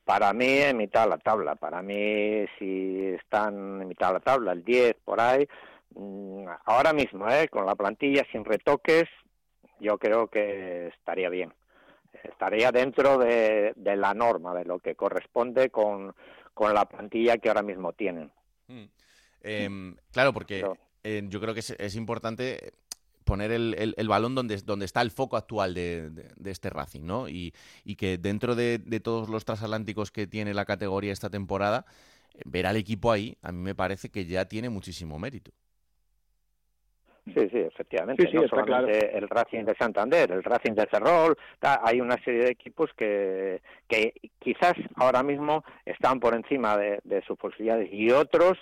[0.06, 4.20] Para mí en mitad de la tabla, para mí si están en mitad de la
[4.20, 5.48] tabla, el 10 por ahí,
[5.96, 7.48] mm, ahora mismo, ¿eh?
[7.48, 9.06] con la plantilla sin retoques,
[9.80, 11.54] yo creo que estaría bien.
[12.24, 16.14] Estaría dentro de, la norma, de lo que corresponde con,
[16.60, 18.32] la plantilla que ahora mismo tienen.
[18.68, 18.84] Mm.
[19.42, 20.66] Em, claro, porque
[21.04, 22.74] eh, yo creo que es importante
[23.24, 26.12] poner el, el, balón donde, donde está el foco actual de,
[26.46, 27.28] este Racing, ¿no?
[27.28, 27.54] Y,
[27.98, 31.86] que dentro de, todos los transatlánticos que tiene la categoría esta temporada,
[32.46, 35.52] ver al equipo ahí, a mí me parece que ya tiene muchísimo mérito.
[37.26, 38.30] Sí, sí, efectivamente.
[38.34, 42.90] no solamente el Racing de Santander, el Racing de Ferrol, hay una serie de equipos
[42.98, 48.58] que, que quizás ahora mismo están por encima de, de sus posibilidades y otros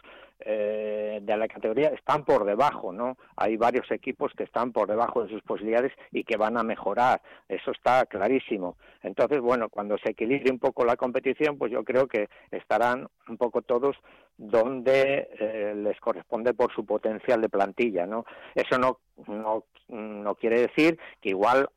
[0.46, 3.18] eh, de la categoría están por debajo, ¿no?
[3.36, 7.22] Hay varios equipos que están por debajo de sus posibilidades y que van a mejorar,
[7.48, 8.78] eso está clarísimo.
[9.04, 13.38] Entonces, bueno, cuando se equilibre un poco la competición, pues yo creo que estarán un
[13.38, 13.96] poco todos
[14.38, 18.26] donde eh, les corresponde por su potencial de plantilla, ¿no?
[18.56, 21.70] Eso no, no, no quiere decir que igual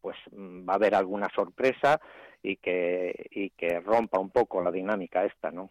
[0.00, 2.00] pues va a haber alguna sorpresa
[2.42, 5.70] y que, y que rompa un poco la dinámica esta, ¿no?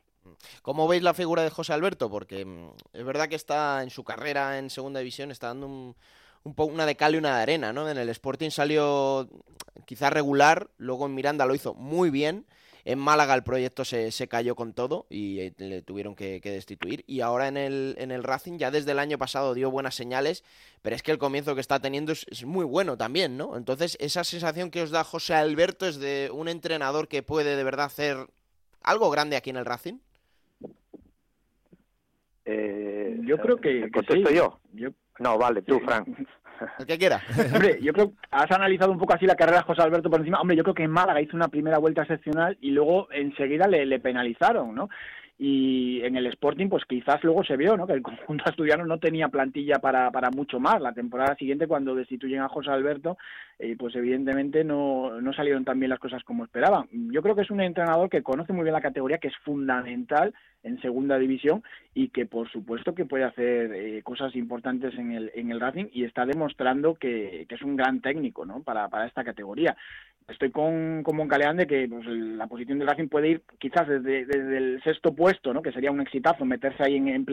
[0.62, 2.10] ¿Cómo veis la figura de José Alberto?
[2.10, 5.96] Porque mm, es verdad que está en su carrera en segunda división, está dando un,
[6.56, 7.90] poco una de cal y una de arena, ¿no?
[7.90, 9.28] En el Sporting salió
[9.86, 12.46] quizás regular, luego en Miranda lo hizo muy bien
[12.86, 16.52] En Málaga el proyecto se, se cayó con todo y eh, le tuvieron que, que,
[16.52, 17.04] destituir.
[17.08, 20.44] Y ahora en el, en el Racing ya desde el año pasado dio buenas señales,
[20.84, 23.58] pero es que el comienzo que está teniendo es, es, muy bueno también, ¿no?
[23.58, 27.64] Entonces esa sensación que os da José Alberto es de un entrenador que puede de
[27.64, 28.28] verdad hacer
[28.86, 29.98] algo grande aquí en el Racing.
[32.46, 34.36] Eh, yo creo que, contesto sí.
[34.36, 34.60] yo.
[34.74, 34.90] yo.
[35.20, 36.08] No, vale, tú, Frank.
[36.80, 37.22] El que quiera.
[37.54, 40.20] Hombre, yo creo que has analizado un poco así la carrera de José Alberto por
[40.20, 40.40] encima.
[40.40, 43.86] Hombre, yo creo que en Málaga hizo una primera vuelta excepcional y luego enseguida le,
[43.86, 44.90] le penalizaron, ¿no?
[45.38, 47.86] Y en el Sporting pues quizás luego se vio ¿no?
[47.86, 51.94] que el conjunto asturiano no tenía plantilla para, para mucho más la temporada siguiente cuando
[51.94, 53.18] destituyen a José Alberto
[53.60, 57.42] eh, pues evidentemente no, no salieron tan bien las cosas como esperaban yo creo que
[57.42, 61.64] es un entrenador que conoce muy bien la categoría que es fundamental en segunda división
[61.94, 65.88] y que por supuesto que puede hacer eh, cosas importantes en el, en el Racing
[65.92, 68.64] y está demostrando que, que es un gran técnico ¿no?
[68.64, 69.76] para, para esta categoría
[70.28, 74.26] estoy con, con Moncaleán de que pues, la posición del Racing puede ir quizás desde,
[74.26, 75.62] desde, el sexto puesto, ¿no?
[75.62, 77.26] que sería un exitazo meterse ahí en, en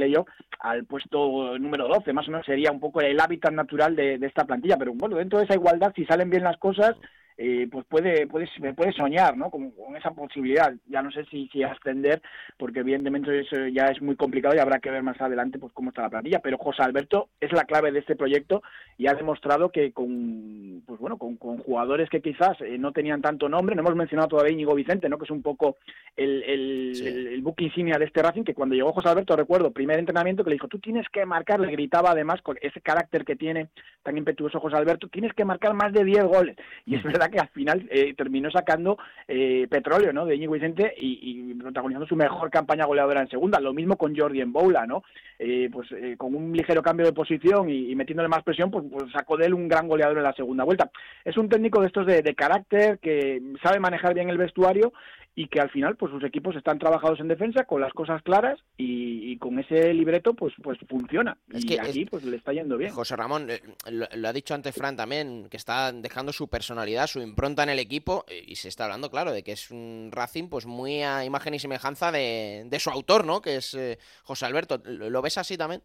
[0.61, 4.45] al puesto número 12, más o menos sería un poco el hábitat natural de esta
[4.45, 4.77] plantilla.
[4.77, 6.97] Pero bueno, dentro de esa igualdad, si salen bien las cosas,
[7.37, 9.51] eh, pues puede, puede, puede soñar ¿no?
[9.51, 10.73] con, con, esa posibilidad.
[10.89, 12.23] Ya no sé si, si ascender,
[12.57, 15.91] porque evidentemente eso ya es muy complicado y habrá que ver más adelante pues cómo
[15.91, 16.41] está la plantilla.
[16.41, 18.63] Pero José Alberto es la clave de este proyecto
[18.99, 23.23] y ha demostrado que con pues bueno con, con jugadores que quizás eh, no tenían
[23.23, 25.19] tanto nombre, no hemos mencionado todavía Íñigo Vicente, ¿no?
[25.19, 25.77] que es un poco
[26.17, 27.07] el, el, sí.
[27.07, 30.45] el, el book insignia de este Racing, que cuando llegó José Alberto, recuerdo, primer entrenamiento
[30.45, 33.69] que le dijo, tú tienes que marcar, le gritaba además con ese carácter que tiene
[34.03, 36.57] tan impetuoso José Alberto, tienes que marcar más de 10 goles.
[36.87, 40.27] Y es verdad que al final eh, terminó sacando eh, petróleo ¿no?
[40.27, 43.61] de Íñigo Vicente y, protagonizando su mejor campaña goleadora en segunda.
[43.61, 45.05] Lo mismo con Jordi en Boula, ¿no?
[45.39, 49.13] Eh, pues eh, con un ligero cambio de posición y, metiéndole más presión, pues, pues,
[49.13, 50.91] sacó de él un gran goleador en la segunda vuelta.
[51.25, 54.93] Es un técnico de estos de carácter que sabe manejar bien el vestuario
[55.35, 58.59] y que al final pues sus equipos están trabajados en defensa con las cosas claras
[58.77, 61.39] y, y con ese libreto pues pues funciona.
[61.51, 62.11] Es y que aquí es...
[62.11, 62.93] pues le está yendo bien.
[62.93, 67.07] José Ramón eh, lo, lo, ha dicho antes Fran también que está dejando su personalidad
[67.07, 70.11] su impronta en el equipo eh, y se está hablando claro de que es un
[70.13, 73.99] Racing pues muy a imagen y semejanza de, de su autor no que es eh,
[74.25, 74.83] José Alberto.
[74.85, 75.83] ¿Lo, ¿lo ves así también?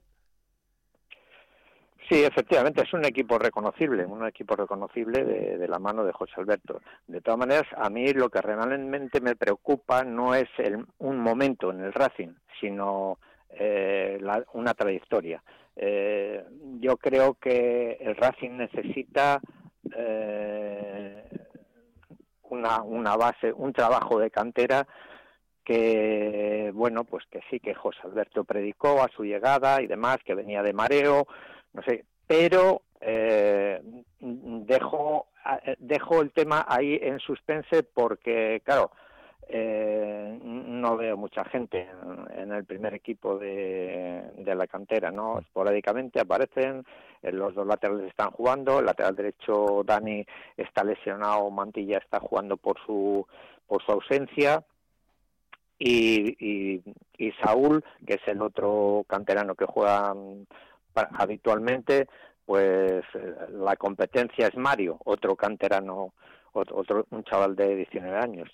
[2.10, 6.82] Sí, efectivamente, es un equipo reconocible, un equipo reconocible de, la mano de José Alberto.
[7.06, 11.70] De todas maneras, a mí lo que realmente me preocupa no es el, un momento
[11.72, 15.44] en el Racing, sino eh, la, una trayectoria.
[15.76, 16.46] Eh,
[16.80, 19.42] yo creo que el Racing necesita
[19.94, 21.24] eh,
[22.50, 24.88] una base, un trabajo de cantera
[25.68, 30.34] que, bueno, pues que sí que José Alberto predicó a su llegada y demás, que
[30.34, 31.28] venía de mareo,
[31.78, 33.80] no sé, pero eh,
[34.20, 35.28] dejo,
[35.78, 38.92] dejo el tema ahí en suspense porque, claro,
[39.48, 45.38] eh, no veo mucha gente en, en el primer equipo de, de, la cantera, ¿no?
[45.38, 46.84] Esporádicamente aparecen,
[47.22, 50.26] eh, los dos laterales están jugando, el lateral derecho Dani
[50.58, 53.26] está lesionado, Mantilla está jugando por su,
[53.68, 54.64] por su ausencia,
[55.80, 56.84] y, y,
[57.20, 60.14] y Saúl, que es el otro canterano que juega
[61.14, 62.08] habitualmente,
[62.46, 63.04] pues
[63.50, 66.14] la competencia es Mario, otro canterano,
[66.54, 68.50] otro, un chaval de 19 años.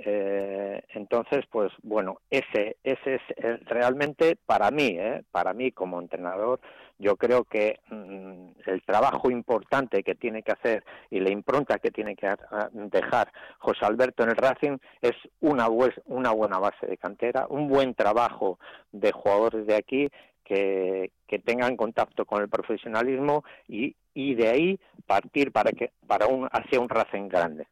[0.00, 6.60] Eh, entonces, pues bueno, ese, ese es realmente para mí, eh, para mí como entrenador,
[6.98, 11.90] yo creo que mmm, el trabajo importante que tiene que hacer y la impronta que
[11.90, 12.32] tiene que
[12.72, 15.66] dejar José Alberto en el Racing es una,
[16.06, 18.60] una buena base de cantera, un buen trabajo
[18.92, 20.08] de jugadores de aquí
[20.48, 26.26] que, que tengan contacto con el profesionalismo y, y de ahí partir para que para
[26.26, 27.66] un hacia un Racing grande.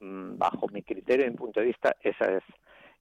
[0.00, 2.42] Bajo mi criterio y mi punto de vista esa es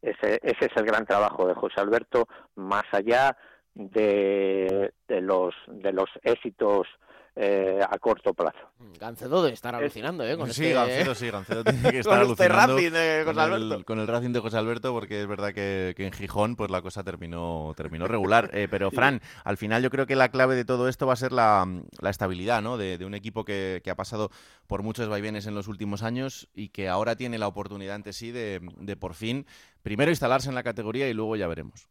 [0.01, 3.35] ese, ese es el gran trabajo de José Alberto más allá
[3.73, 4.80] de,
[5.21, 6.87] de los de los éxitos
[7.33, 8.59] eh, a corto plazo.
[8.99, 10.35] Gancedo de estar alucinando, ¿eh?
[10.35, 13.49] Con sí, este, Gancedo, sí, Gancedo tiene que estar con este alucinando Racing de José
[13.49, 16.57] con el, con el Racing de José Alberto, porque es verdad que, que en Gijón
[16.57, 18.49] pues la cosa terminó, terminó regular.
[18.53, 21.15] Eh, pero, Fran, al final yo creo que la clave de todo esto va a
[21.15, 21.65] ser la,
[22.01, 22.77] la estabilidad, ¿no?
[22.77, 24.29] De, de un equipo que, que, ha pasado
[24.67, 28.31] por muchos vaivenes en los últimos años y que ahora tiene la oportunidad ante sí
[28.31, 29.45] de, de por fin,
[29.83, 31.87] primero instalarse en la categoría y luego ya veremos.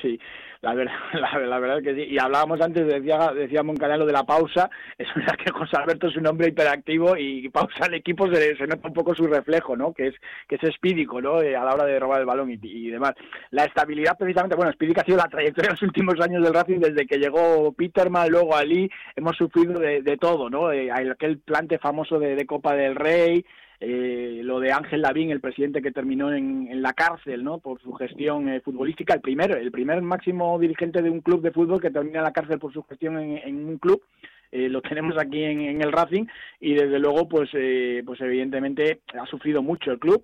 [0.00, 0.18] Sí,
[0.60, 0.92] la verdad,
[1.48, 2.02] la, verdad que sí.
[2.10, 6.16] Y hablábamos antes, decía, decía Moncanelo de la pausa, es verdad que José Alberto es
[6.16, 9.92] un hombre hiperactivo y pausa el equipo se, se nota un poco su reflejo, ¿no?
[9.92, 10.14] Que es,
[10.48, 11.40] que es espídico, ¿no?
[11.40, 13.14] Eh, a la hora de robar el balón y, y, demás.
[13.50, 16.80] La estabilidad precisamente, bueno, espídica ha sido la trayectoria de los últimos años del Racing
[16.80, 20.72] desde que llegó Peterman, luego Ali, hemos sufrido de, de todo, ¿no?
[20.72, 23.44] Eh, aquel plante famoso de, de Copa del Rey,
[23.80, 27.58] eh, lo de Ángel Lavín, el presidente que terminó en, la cárcel, ¿no?
[27.58, 31.52] Por su gestión eh, futbolística, el primero, el primer máximo dirigente de un club de
[31.52, 34.02] fútbol que termina en la cárcel por su gestión en, un club.
[34.50, 36.24] Eh, lo tenemos aquí en, el Racing
[36.58, 40.22] y desde luego pues pues evidentemente ha sufrido mucho el club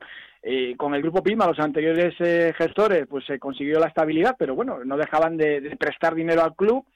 [0.78, 2.14] con el grupo Pima los anteriores
[2.56, 6.86] gestores pues se consiguió la estabilidad pero bueno no dejaban de prestar dinero al club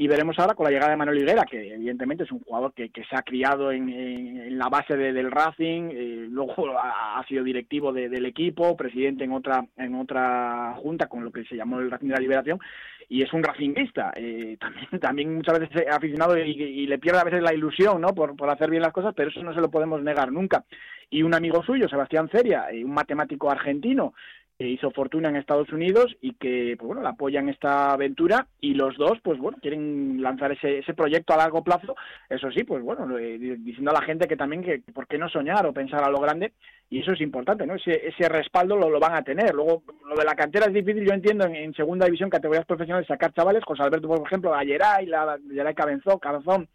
[0.00, 2.88] y veremos ahora con la llegada de Manuel Higuera, que evidentemente es un jugador que,
[2.88, 8.76] se ha criado en, la base del Racing, eh, luego ha, sido directivo del equipo,
[8.76, 12.20] presidente en otra en otra junta con lo que se llamó el Racing de la
[12.20, 12.60] Liberación,
[13.08, 14.12] y es un racinguista.
[14.14, 18.14] Eh, también, también muchas veces aficionado y, le pierde a veces la ilusión ¿no?
[18.14, 20.64] por, por hacer bien las cosas, pero eso no se lo podemos negar nunca.
[21.10, 24.14] Y un amigo suyo, Sebastián Feria, eh, un matemático argentino,
[24.58, 28.74] que hizo fortuna en Estados Unidos y que pues bueno la apoyan esta aventura y
[28.74, 31.94] los dos pues bueno quieren lanzar ese, ese proyecto a largo plazo
[32.28, 35.64] eso sí pues bueno diciendo a la gente que también que por qué no soñar
[35.64, 36.52] o pensar a lo grande
[36.90, 39.54] y eso es importante no ese, ese respaldo lo, lo van a tener.
[39.54, 43.32] Luego lo de la cantera es difícil yo entiendo en, segunda división categorías profesionales sacar
[43.32, 46.68] chavales José Alberto por ejemplo Ayeray la Ayeray Cabezón Cabezón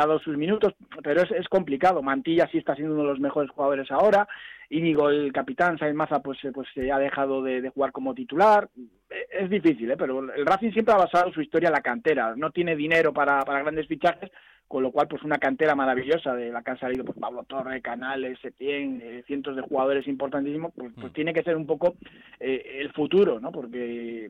[0.00, 2.02] dado sus minutos, pero es, es, complicado.
[2.02, 4.28] Mantilla sí está siendo uno de los mejores jugadores ahora.
[4.68, 8.68] Íñigo, el capitán, Sainz Maza, pues, eh, pues se ha dejado de, jugar como titular.
[9.10, 9.96] Eh, es difícil, ¿eh?
[9.96, 12.34] pero el Racing siempre ha basado su historia en la cantera.
[12.36, 14.30] No tiene dinero para, para grandes fichajes,
[14.68, 17.80] con lo cual pues una cantera maravillosa de la que han salido pues Pablo Torre,
[17.80, 21.14] Canales, Setién, eh, cientos de jugadores importantísimos, pues, pues mm.
[21.14, 21.94] tiene que ser un poco
[22.40, 23.52] eh, el futuro, ¿no?
[23.52, 24.28] Porque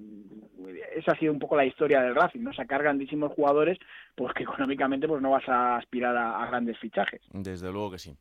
[0.95, 2.53] esa ha sido un poco la historia del Racing, ¿no?
[2.53, 3.79] Sacar grandísimos jugadores,
[4.15, 7.23] pues que económicamente pues no vas a aspirar a, grandes fichajes.
[7.33, 8.15] Desde luego que sí.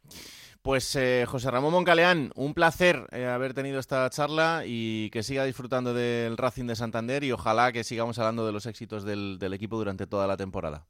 [0.61, 5.93] Pues eh, José Ramón Moncaleán, un placer haber tenido esta charla y que siga disfrutando
[5.93, 10.07] del Racing de Santander y ojalá que sigamos hablando de los éxitos del equipo durante
[10.07, 10.85] toda la temporada.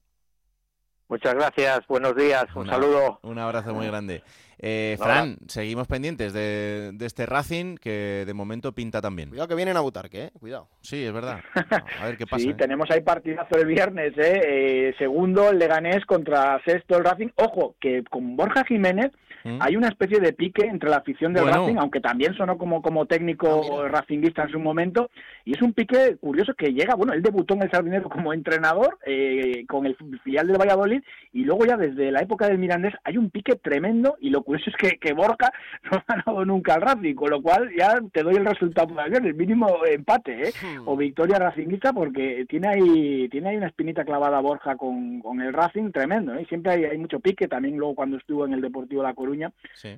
[1.08, 3.20] Muchas gracias, buenos días, un saludo.
[3.22, 4.24] Un abrazo muy grande.
[4.58, 9.30] Eh, Fran, seguimos pendientes de, este Racing que de momento pinta también.
[9.30, 10.32] Cuidado que vienen a Butarque, ¿eh?
[10.40, 10.68] Cuidado.
[10.82, 11.42] Sí, es verdad.
[12.02, 12.42] A ver qué pasa.
[12.44, 12.56] sí, ¿eh?
[12.56, 14.42] tenemos ahí partidazo el viernes, ¿eh?
[14.44, 14.96] ¿eh?
[14.98, 17.30] Segundo el Leganés contra sexto el Racing.
[17.36, 19.12] Ojo, que con Borja Jiménez
[19.46, 19.58] ¿Mm?
[19.62, 23.06] hay una especie de pique entre la afición del Racing, aunque también sonó como, como
[23.06, 25.12] técnico ah, racinguista en su momento,
[25.44, 28.98] y es un pique curioso que llega, bueno, él debutó en el Sardinero como entrenador
[29.06, 33.18] eh, con el filial del Valladolid, y luego ya desde la época del Mirandés hay
[33.18, 35.52] un pique tremendo, y lo curioso es que, que Borja
[35.92, 39.36] no ha ganado nunca al Racing, con lo cual ya te doy el resultado el
[39.36, 40.54] mínimo empate, ¿eh?
[40.62, 40.88] Hmm.
[40.88, 45.54] o victoria racinguista, porque tiene ahí, tiene ahí una espinita clavada Borja con, con el
[45.54, 46.48] Racing tremendo, ¿eh?
[46.50, 49.35] siempre hay, hay mucho pique, también luego cuando estuvo en el Deportivo La Coruña,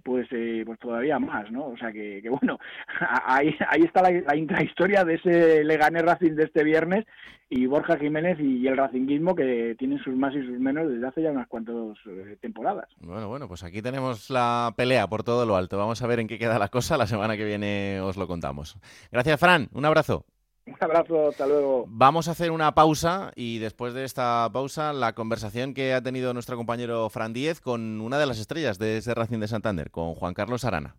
[0.03, 1.67] pues eh, pues todavía más, ¿no?
[1.67, 2.59] O sea que, bueno,
[3.25, 7.05] ahí, ahí está la, la intrahistoria de ese Leganés Racing de este viernes
[7.49, 11.21] y Borja Jiménez y el racinguismo que tienen sus más y sus menos desde hace
[11.21, 12.89] ya unas cuantas eh, temporadas.
[12.99, 15.77] Bueno, bueno, pues aquí tenemos la pelea por todo lo alto.
[15.77, 16.97] Vamos a ver en qué queda la cosa.
[16.97, 18.77] La semana que viene os lo contamos.
[19.11, 19.69] Gracias, Fran.
[19.73, 20.25] Un abrazo.
[20.67, 21.85] Un abrazo, hasta luego.
[21.87, 26.33] Vamos a hacer una pausa y después de esta pausa la conversación que ha tenido
[26.33, 30.13] nuestro compañero Fran Díez con una de las estrellas de ese Racing de Santander, con
[30.13, 30.95] Juan Carlos Arana.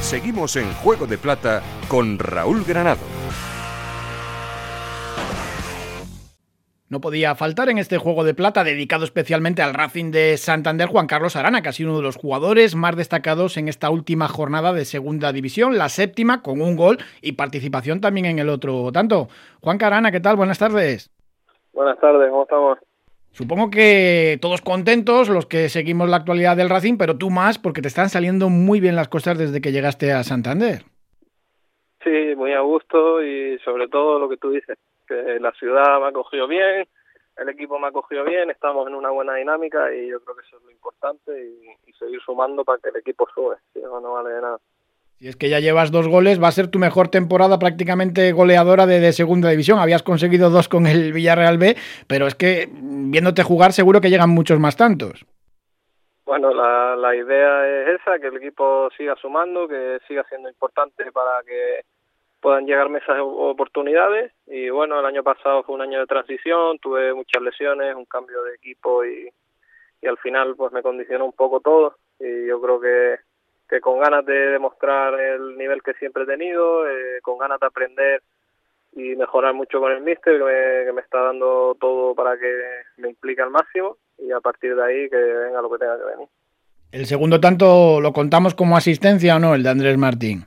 [0.00, 3.15] Seguimos en Juego de Plata con Raúl Granado.
[6.88, 11.08] No podía faltar en este juego de plata dedicado especialmente al Racing de Santander Juan
[11.08, 14.72] Carlos Arana, que ha sido uno de los jugadores más destacados en esta última jornada
[14.72, 19.26] de Segunda División, la séptima con un gol y participación también en el otro tanto.
[19.62, 20.36] Juan Carana, ¿qué tal?
[20.36, 21.10] Buenas tardes.
[21.72, 22.78] Buenas tardes, ¿cómo estamos?
[23.32, 27.82] Supongo que todos contentos los que seguimos la actualidad del Racing, pero tú más porque
[27.82, 30.84] te están saliendo muy bien las cosas desde que llegaste a Santander.
[32.04, 36.08] Sí, muy a gusto y sobre todo lo que tú dices, que la ciudad me
[36.08, 36.86] ha cogido bien,
[37.36, 40.46] el equipo me ha cogido bien, estamos en una buena dinámica y yo creo que
[40.46, 44.12] eso es lo importante y, seguir sumando para que el equipo sube, si no, no
[44.12, 44.58] vale de nada.
[45.18, 48.84] Si es que ya llevas dos goles, va a ser tu mejor temporada prácticamente goleadora
[48.84, 49.78] de, segunda división.
[49.78, 51.74] Habías conseguido dos con el Villarreal B,
[52.06, 55.24] pero es que viéndote jugar seguro que llegan muchos más tantos.
[56.26, 61.10] Bueno, la, la idea es esa, que el equipo siga sumando, que siga siendo importante
[61.12, 61.80] para que
[62.46, 67.12] puedan llegarme esas oportunidades y bueno, el año pasado fue un año de transición, tuve
[67.12, 69.28] muchas lesiones, un cambio de equipo y,
[70.00, 73.16] y al final pues me condicionó un poco todo y yo creo que,
[73.68, 77.66] que con ganas de demostrar el nivel que siempre he tenido, eh, con ganas de
[77.66, 78.22] aprender
[78.92, 82.52] y mejorar mucho con el míster que me, que me está dando todo para que
[82.98, 86.14] me implique al máximo y a partir de ahí que venga lo que tenga que
[86.14, 86.28] venir.
[86.92, 90.46] El segundo tanto lo contamos como asistencia o no, el de Andrés Martín.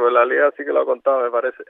[0.00, 1.62] Pues la liga sí que lo ha contado, me parece.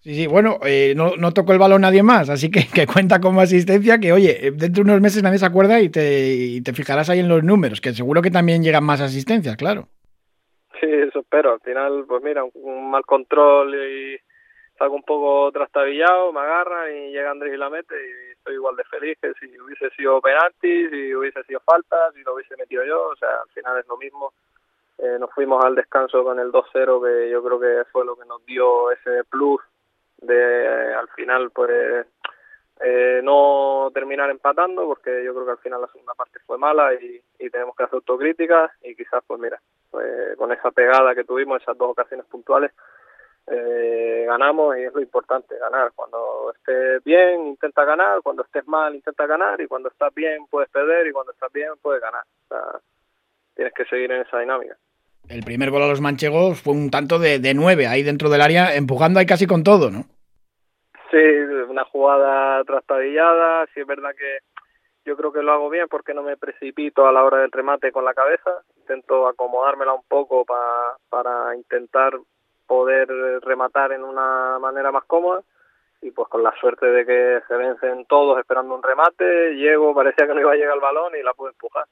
[0.00, 3.20] Sí, sí, bueno, eh, no, no, tocó el balón nadie más, así que, que, cuenta
[3.20, 6.72] como asistencia, que oye, dentro de unos meses nadie se acuerda y te, y te
[6.72, 9.88] fijarás ahí en los números, que seguro que también llegan más asistencias, claro.
[10.80, 11.54] Sí, eso espero.
[11.54, 14.18] Al final, pues mira, un, mal control y
[14.78, 18.76] salgo un poco trastabillado, me agarra y llega Andrés y la mete y estoy igual
[18.76, 22.84] de feliz que si hubiese sido penalti, si hubiese sido falta, si lo hubiese metido
[22.84, 24.32] yo, o sea, al final es lo mismo.
[24.98, 28.24] Eh, nos fuimos al descanso con el 2-0 que yo creo que fue lo que
[28.24, 29.60] nos dio ese plus
[30.18, 32.06] de al final pues
[32.80, 36.94] eh, no terminar empatando porque yo creo que al final la segunda parte fue mala
[36.94, 41.62] y, tenemos que hacer autocrítica y quizás pues mira pues, con esa pegada que tuvimos
[41.62, 42.72] esas dos ocasiones puntuales
[43.46, 45.92] eh, ganamos y es lo importante ganar.
[45.94, 50.68] Cuando estés bien intenta ganar cuando estés mal intenta ganar y cuando estás bien puedes
[50.70, 52.24] perder y cuando estás bien puedes ganar.
[52.24, 52.80] O sea,
[53.56, 54.76] tienes que seguir en esa dinámica
[55.28, 58.40] el primer gol a los manchegos fue un tanto de, de nueve ahí dentro del
[58.40, 60.04] área, empujando ahí casi con todo, ¿no?
[61.10, 61.18] Sí,
[61.68, 64.38] una jugada trastabillada, sí es verdad que
[65.04, 67.92] yo creo que lo hago bien porque no me precipito a la hora del remate
[67.92, 72.12] con la cabeza, intento acomodármela un poco pa, para intentar
[72.66, 73.08] poder
[73.42, 75.42] rematar en una manera más cómoda
[76.02, 80.26] y pues con la suerte de que se vencen todos esperando un remate, llego, parecía
[80.26, 81.86] que no iba a llegar el balón y la pude empujar.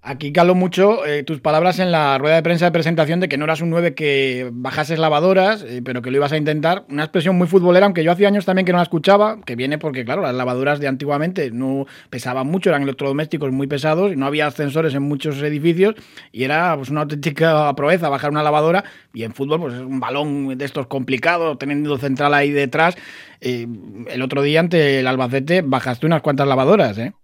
[0.00, 3.36] Aquí caló mucho eh, tus palabras en la rueda de prensa de presentación de que
[3.36, 6.84] no eras un 9 que bajases lavadoras, eh, pero que lo ibas a intentar.
[6.88, 9.76] Una expresión muy futbolera, aunque yo hacía años también que no la escuchaba, que viene
[9.76, 14.26] porque, claro, las lavadoras de antiguamente no pesaban mucho, eran electrodomésticos muy pesados, y no
[14.26, 15.96] había ascensores en muchos edificios
[16.30, 18.84] y era pues, una auténtica proeza bajar una lavadora.
[19.12, 22.96] Y en fútbol, pues es un balón de estos complicados, teniendo central ahí detrás.
[23.40, 23.66] Eh,
[24.08, 27.14] el otro día ante el Albacete bajaste unas cuantas lavadoras, ¿eh?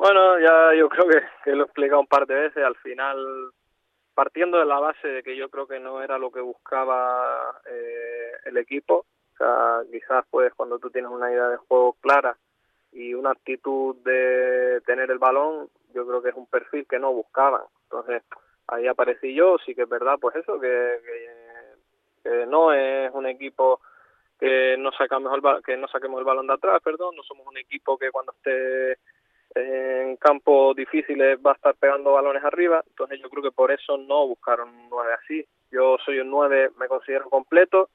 [0.00, 1.06] Bueno, ya yo creo
[1.44, 2.64] que, lo he explicado un par de veces.
[2.64, 3.52] Al final,
[4.14, 8.32] partiendo de la base de que yo creo que no era lo que buscaba eh,
[8.46, 12.34] el equipo, o sea, quizás pues cuando tú tienes una idea de juego clara
[12.92, 17.12] y una actitud de tener el balón, yo creo que es un perfil que no
[17.12, 17.64] buscaban.
[17.82, 18.22] Entonces,
[18.68, 20.98] ahí aparecí yo, sí que es verdad, pues eso, que,
[22.22, 23.82] que, no es un equipo
[24.38, 27.58] que no saca mejor que no saquemos el balón de atrás, perdón, no somos un
[27.58, 28.96] equipo que cuando esté
[29.54, 33.96] en campos difíciles va a estar pegando balones arriba, entonces yo creo que por eso
[33.96, 35.44] no buscaron un 9 así.
[35.70, 37.90] Yo soy un 9, me considero completo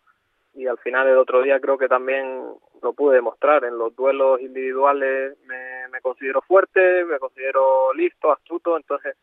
[0.53, 2.43] y al final el otro día creo que también
[2.81, 3.65] lo pude demostrar.
[3.65, 9.15] En los duelos individuales me, me considero fuerte, me considero listo, astuto, entonces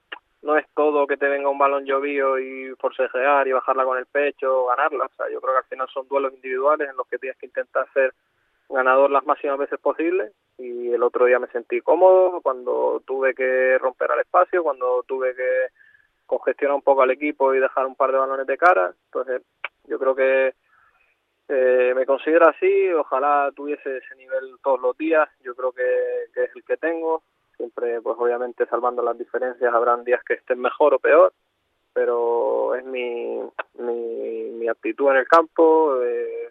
[0.42, 4.06] no es todo que te venga un balón llovido y forcejear y bajarla con el
[4.06, 5.04] pecho, ganarla.
[5.04, 7.46] O sea, yo creo que al final son duelos individuales en los que tienes que
[7.46, 8.12] intentar ser
[8.72, 13.78] ganador las máximas veces posibles y el otro día me sentí cómodo cuando tuve que
[13.78, 15.68] romper al espacio, cuando tuve que
[16.26, 18.94] congestionar un poco al equipo y dejar un par de balones de cara.
[19.06, 19.42] Entonces,
[19.84, 20.54] yo creo que
[21.48, 25.82] eh, me considero así, ojalá tuviese ese nivel todos los días, yo creo que,
[26.34, 27.22] es el que tengo,
[27.56, 31.32] siempre pues obviamente salvando las diferencias habrán días que estén mejor o peor,
[31.92, 33.38] pero es mi,
[33.78, 36.41] mi, mi actitud en el campo, eh,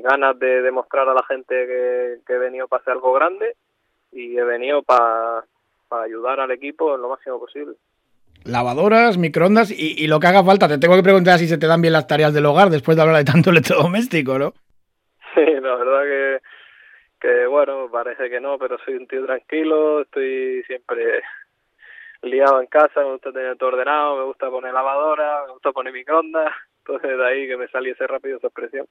[0.00, 1.54] mis ganas de demostrar a la gente
[2.26, 3.54] que, he venido para hacer algo grande
[4.12, 5.44] y he venido para,
[5.90, 7.74] ayudar al equipo en lo máximo posible.
[8.44, 10.68] Lavadoras, microondas y, lo que haga falta.
[10.68, 13.02] Te tengo que preguntar si se te dan bien las tareas del hogar después de
[13.02, 14.54] hablar de tanto electrodoméstico, ¿no?
[15.34, 16.40] Sí, la verdad que,
[17.20, 21.22] que bueno, parece que no, pero soy un tío tranquilo, estoy siempre
[22.22, 25.92] liado en casa, me gusta tener todo ordenado, me gusta poner lavadora, me gusta poner
[25.92, 28.86] microondas, entonces de ahí que me saliese rápido esa expresión.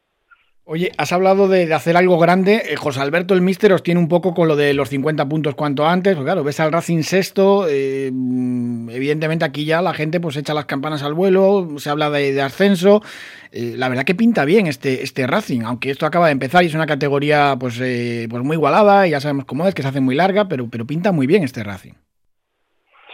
[0.71, 2.61] Oye, has hablado de, hacer algo grande.
[2.69, 5.55] Eh, José Alberto, el míster, os tiene un poco con lo de los 50 puntos
[5.55, 6.13] cuanto antes.
[6.13, 7.65] Pues claro, ves al Racing sexto.
[7.67, 8.11] Eh,
[8.91, 13.01] evidentemente aquí ya la gente pues echa las campanas al vuelo, se habla de, ascenso.
[13.51, 16.67] Eh, la verdad que pinta bien este, este Racing, aunque esto acaba de empezar y
[16.67, 20.01] es una categoría pues, pues muy igualada y ya sabemos cómo es, que se hace
[20.01, 21.93] muy larga, pero, pero pinta muy bien este Racing.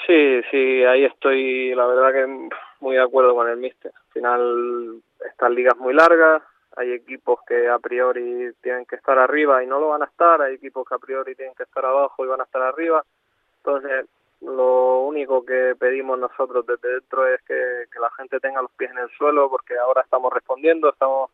[0.06, 2.50] Sí, sí, ahí estoy, la verdad que
[2.82, 3.94] muy de acuerdo con el míster.
[3.96, 6.42] Al final, estas ligas muy largas,
[6.76, 10.42] hay equipos que a priori tienen que estar arriba y no lo van a estar,
[10.42, 13.04] hay equipos que a priori tienen que estar abajo y van a estar arriba.
[13.58, 14.06] Entonces,
[14.42, 19.00] lo único que pedimos nosotros desde dentro es que, la gente tenga los pies en
[19.00, 21.32] el suelo porque ahora estamos respondiendo, estamos,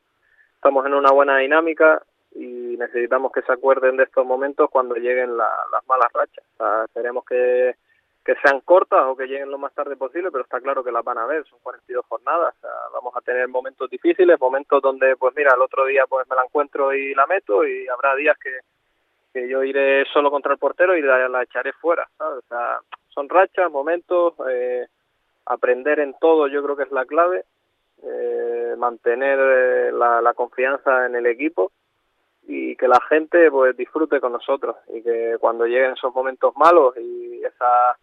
[0.56, 2.02] estamos en una buena dinámica
[2.34, 6.46] y necesitamos que se acuerden de estos momentos cuando lleguen las malas rachas.
[6.54, 7.76] O sea, queremos que
[8.24, 11.04] que sean cortas o que lleguen lo más tarde posible, pero está claro que las
[11.04, 12.54] van a ver, son 42 jornadas,
[12.94, 16.44] vamos a tener momentos difíciles, momentos donde, pues mira, el otro día pues me la
[16.44, 18.60] encuentro y la meto y habrá días que,
[19.34, 23.72] que yo iré solo contra el portero y la, echaré fuera, O sea, son rachas,
[23.72, 24.86] momentos, eh,
[25.46, 27.44] aprender en todo yo creo que es la clave
[28.04, 31.72] eh, mantener eh, la, la, confianza en el equipo
[32.48, 36.96] y que la gente pues disfrute con nosotros y que cuando lleguen esos momentos malos
[36.98, 37.98] y esa,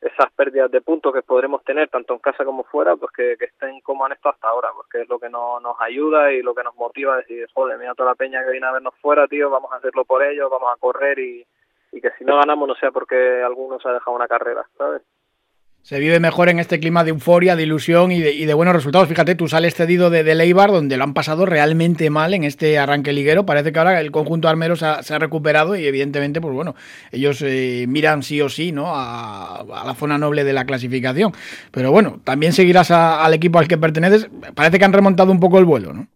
[0.00, 3.46] esas pérdidas de puntos que podremos tener tanto en casa como fuera, pues que, que
[3.46, 6.54] estén como han estado hasta ahora, porque es lo que no, nos ayuda y lo
[6.54, 9.26] que nos motiva a decir, joder, mira toda la peña que viene a vernos fuera,
[9.26, 11.44] tío, vamos a hacerlo por ellos, vamos a correr y,
[11.92, 15.02] y que si no ganamos no sea porque alguno se ha dejado una carrera, ¿sabes?
[15.88, 19.08] Se vive mejor en este clima de euforia, de ilusión y de, buenos resultados.
[19.08, 23.14] Fíjate, tú sales cedido de, Leibar, donde lo han pasado realmente mal en este arranque
[23.14, 23.46] liguero.
[23.46, 26.74] Parece que ahora el conjunto armero se ha, recuperado y evidentemente, pues bueno,
[27.10, 28.88] ellos eh, miran sí o sí ¿no?
[28.88, 31.32] A, la zona noble de la clasificación.
[31.72, 34.28] Pero bueno, también seguirás al equipo al que perteneces.
[34.54, 36.06] Parece que han remontado un poco el vuelo, ¿no?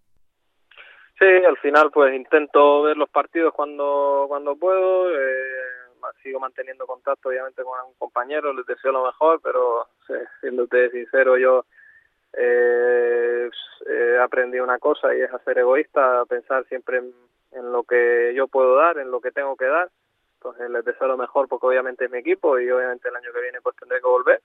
[1.18, 5.08] Sí, al final pues intento ver los partidos cuando, cuando puedo.
[5.12, 5.71] Eh
[6.22, 9.86] sigo manteniendo contacto obviamente con algún compañero, les deseo lo mejor, pero
[10.40, 11.64] siéndote sincero, yo
[12.32, 13.50] eh,
[13.86, 17.12] he aprendido una cosa y es a ser egoísta, pensar siempre en,
[17.52, 19.90] en, lo que yo puedo dar, en lo que tengo que dar.
[20.36, 23.40] Entonces les deseo lo mejor porque obviamente es mi equipo y obviamente el año que
[23.40, 24.40] viene pues tendré que volver.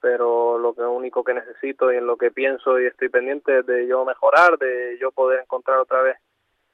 [0.00, 3.66] Pero lo que único que necesito y en lo que pienso y estoy pendiente es
[3.66, 6.16] de yo mejorar, de yo poder encontrar otra vez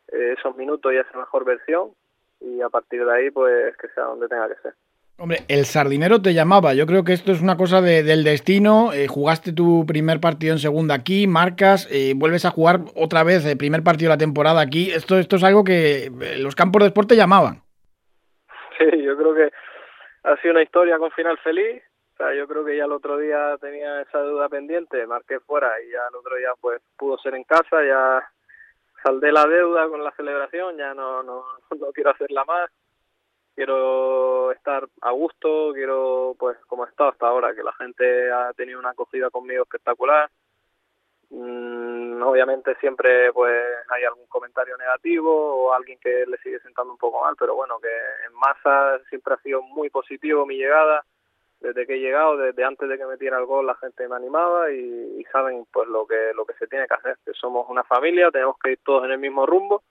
[0.09, 1.93] eh, esos minutos y esa mejor versión
[2.41, 4.75] y a partir de ahí pues que sea donde tenga que ser.
[5.21, 6.75] Hombre, el sardinero te llamaba.
[6.75, 8.93] Yo creo que esto es una cosa de, del destino.
[8.93, 13.45] Eh, jugaste tu primer partido en segunda aquí, marcas, eh, vuelves a jugar otra vez
[13.45, 14.93] el primer partido de la temporada aquí.
[14.93, 17.63] Esto, esto es algo que eh, los campos de deporte llamaban.
[18.79, 19.51] Sí, yo creo que
[20.23, 21.83] ha sido una historia con final feliz.
[22.15, 25.69] O sea, yo creo que ya el otro día tenía esa duda pendiente, marqué fuera
[25.85, 28.23] y ya el otro día pues pudo ser en casa, ya
[29.03, 31.45] saldé la deuda con la celebración, ya no, no,
[31.79, 32.71] no quiero hacerla más,
[33.55, 38.53] quiero estar a gusto, quiero pues como he estado hasta ahora, que la gente ha
[38.55, 40.31] tenido una acogida conmigo espectacular.
[41.31, 46.99] Mm, obviamente siempre pues hay algún comentario negativo o alguien que le sigue sentando un
[46.99, 47.89] poco mal, pero bueno, que
[48.27, 51.05] en masa siempre ha sido muy positivo mi llegada
[51.61, 54.71] desde que he llegado, desde antes de que metiera el gol, la gente me animaba
[54.71, 57.85] y, y, saben pues lo que lo que se tiene que hacer, que somos una
[57.85, 59.83] familia, tenemos que ir todos en el mismo rumbo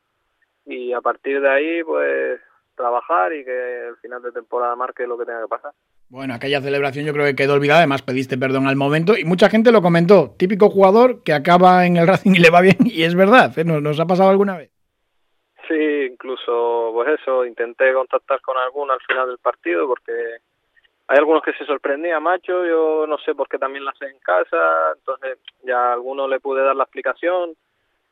[0.65, 2.39] y a partir de ahí pues
[2.75, 5.71] trabajar y que el final de temporada marque lo que tenga que pasar.
[6.09, 9.49] Bueno, aquella celebración yo creo que quedó olvidada, además pediste perdón al momento y mucha
[9.49, 13.03] gente lo comentó, típico jugador que acaba en el Racing y le va bien y
[13.03, 13.65] es verdad, ¿eh?
[13.65, 14.71] ¿Nos, nos ha pasado alguna vez?
[15.67, 20.13] Sí, incluso pues eso, intenté contactar con alguno al final del partido porque
[21.07, 24.19] hay algunos que se sorprendían, macho, yo no sé por qué también la sé en
[24.19, 27.55] casa, entonces ya a alguno le pude dar la explicación,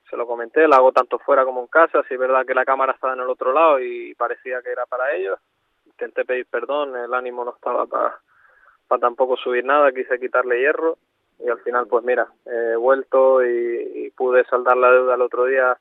[0.10, 2.64] se lo comenté, la hago tanto fuera como en casa, si es verdad que la
[2.64, 5.38] cámara estaba en el otro lado y parecía que era para ellos,
[5.86, 10.98] intenté pedir perdón, el ánimo no estaba para tampoco subir nada, quise quitarle hierro
[11.40, 15.46] y al final pues mira, he vuelto y, y pude saldar la deuda el otro
[15.46, 15.78] día,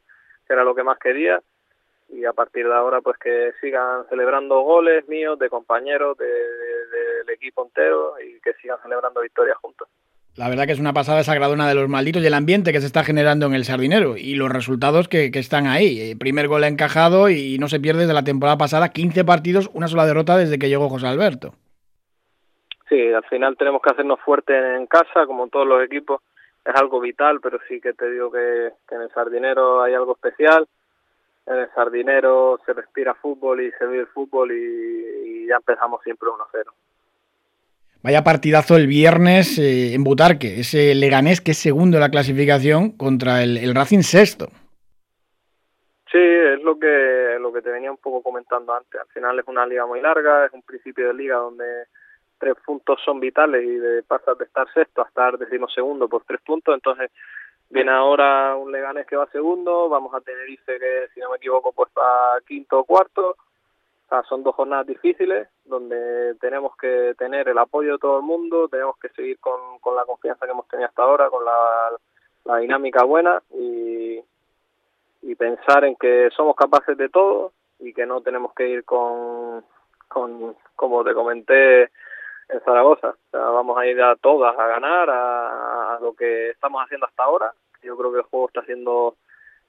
[0.48, 1.40] que era lo que más quería
[2.08, 6.26] y a partir de ahora pues que sigan celebrando goles míos, de compañeros, de,
[7.34, 9.88] equipo entero y que sigan celebrando victorias juntos.
[10.36, 12.86] La verdad que es una pasada sagradona de los malditos y el ambiente que se
[12.86, 16.14] está generando en el Sardinero y los resultados que, que están ahí.
[16.16, 20.06] Primer gol encajado y no se pierde desde la temporada pasada 15 partidos, una sola
[20.06, 21.52] derrota desde que llegó José Alberto.
[22.88, 26.20] Sí, al final tenemos que hacernos fuertes en casa, como todos los equipos.
[26.64, 30.12] Es algo vital, pero sí que te digo que, que en el Sardinero hay algo
[30.12, 30.66] especial
[31.46, 36.28] en el Sardinero se respira fútbol y se vive fútbol y, y ya empezamos siempre
[36.28, 36.72] 1-0.
[38.04, 42.90] Vaya partidazo el viernes eh, en Butarque, ese Leganés que es segundo en la clasificación
[42.98, 44.48] contra el, Racing sexto.
[46.12, 49.00] Sí, es lo que lo que te venía un poco comentando antes.
[49.00, 51.64] Al final es una liga muy larga, es un principio de liga donde
[52.38, 56.42] tres puntos son vitales y de pasas de estar sexto a estar decimosegundo por tres
[56.42, 57.10] puntos, entonces
[57.70, 61.72] Viene ahora un Leganés que va segundo, vamos a Tenerife que, si no me equivoco,
[61.72, 63.36] pues va quinto o cuarto.
[64.28, 68.96] Son dos jornadas difíciles donde tenemos que tener el apoyo de todo el mundo, tenemos
[68.98, 71.90] que seguir con, con la confianza que hemos tenido hasta ahora, con la,
[72.44, 74.20] la dinámica buena y,
[75.22, 79.64] y pensar en que somos capaces de todo y que no tenemos que ir con,
[80.06, 81.90] con como te comenté,
[82.48, 83.14] en Zaragoza.
[83.32, 87.52] Vamos a ir a todas a ganar, a, a, lo que estamos haciendo hasta ahora.
[87.82, 89.16] Yo creo que el juego está siendo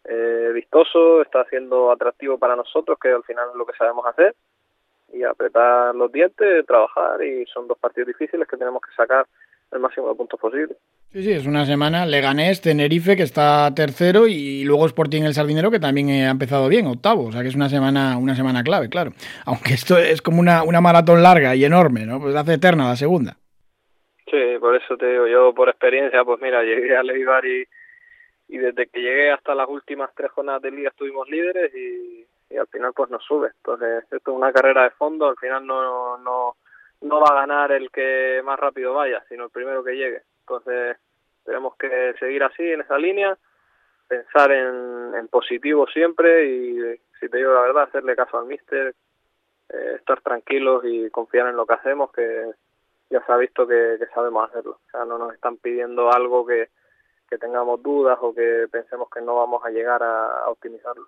[0.08, 4.36] eh, vistoso, está siendo atractivo para nosotros, que al final es lo que sabemos hacer.
[5.14, 9.26] Y apretar los dientes, trabajar, y son dos partidos difíciles que tenemos que sacar
[9.72, 10.76] el máximo de puntos posible.
[11.12, 12.06] Sí, sí, es una semana.
[12.06, 16.88] Leganés, Tenerife, que está tercero, y luego Sporting el Sardinero, que también ha empezado bien,
[16.88, 17.28] octavo.
[17.28, 19.12] O sea que es una semana, una semana clave, claro.
[19.46, 22.20] Aunque esto es como una, una maratón larga y enorme, ¿no?
[22.20, 23.38] Pues hace eterna la segunda.
[24.30, 27.66] Sí, por eso te digo, yo por experiencia, pues mira, llegué a Leibar y,
[28.48, 32.58] y desde que llegué hasta las últimas tres jornadas de liga estuvimos líderes y, y
[32.58, 33.50] al final pues nos sube.
[33.58, 36.56] Entonces, esto es una carrera de fondo, al final no, no,
[37.02, 40.22] no va a ganar el que más rápido vaya, sino el primero que llegue.
[40.42, 40.98] Entonces,
[41.44, 43.38] tenemos que seguir así en esa línea,
[44.08, 48.94] pensar en, en positivo siempre y, si te digo la verdad, hacerle caso al míster,
[49.70, 52.52] eh, estar tranquilos y confiar en lo que hacemos, que
[53.10, 54.80] ya se ha visto que, que sabemos hacerlo.
[54.88, 56.70] O sea, no nos están pidiendo algo que,
[57.36, 61.08] que tengamos dudas o que pensemos que no vamos a llegar a, a optimizarlo.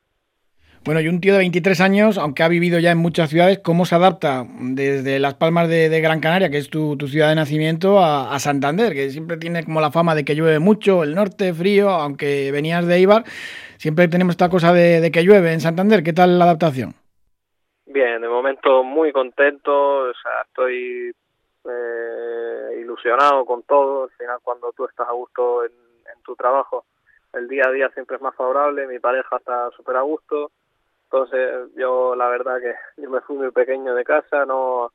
[0.84, 3.86] Bueno, y un tío de 23 años, aunque ha vivido ya en muchas ciudades, ¿cómo
[3.86, 7.36] se adapta desde Las Palmas de, de Gran Canaria, que es tu, tu ciudad de
[7.36, 11.16] nacimiento, a, a, Santander, que siempre tiene como la fama de que llueve mucho, el
[11.16, 13.24] norte frío, aunque venías de Ibar,
[13.78, 16.04] siempre tenemos esta cosa de, de que llueve en Santander.
[16.04, 16.94] ¿Qué tal la adaptación?
[17.86, 21.12] Bien, de momento muy contento, o sea, estoy
[21.66, 24.04] eh, ilusionado con todo.
[24.04, 25.87] Al final, cuando tú estás a gusto en, en
[26.28, 26.86] tu trabajo,
[27.34, 30.52] el día a día siempre es más favorable, mi pareja está súper a gusto
[31.10, 34.92] entonces yo la verdad que yo me fui muy pequeño de casa, no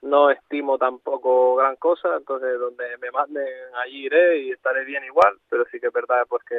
[0.00, 3.48] no estimo tampoco gran cosa, entonces donde me manden
[3.82, 6.54] allí iré y estaré bien igual, pero sí que es verdad pues que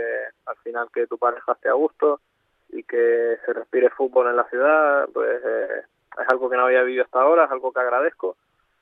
[0.46, 2.20] al final que tu pareja esté a gusto
[2.70, 5.84] y que se respire fútbol en la ciudad, pues eh,
[6.20, 8.36] es algo que no había vivido hasta ahora, es algo que agradezco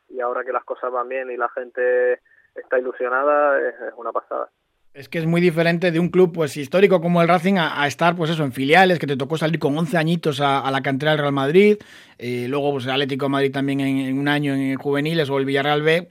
[0.10, 2.22] y ahora que las cosas van bien y la gente
[2.56, 4.50] está ilusionada es, es una pasada.
[4.98, 8.16] Es que es muy diferente de un club pues histórico como el Racing a, estar
[8.16, 11.20] pues eso en filiales, que te tocó salir con 11 añitos a, la cantera del
[11.20, 11.78] Real Madrid,
[12.18, 15.46] eh, luego pues el Atlético de Madrid también en, un año en juveniles o el
[15.46, 15.98] Villarreal B.
[15.98, 16.06] Eh,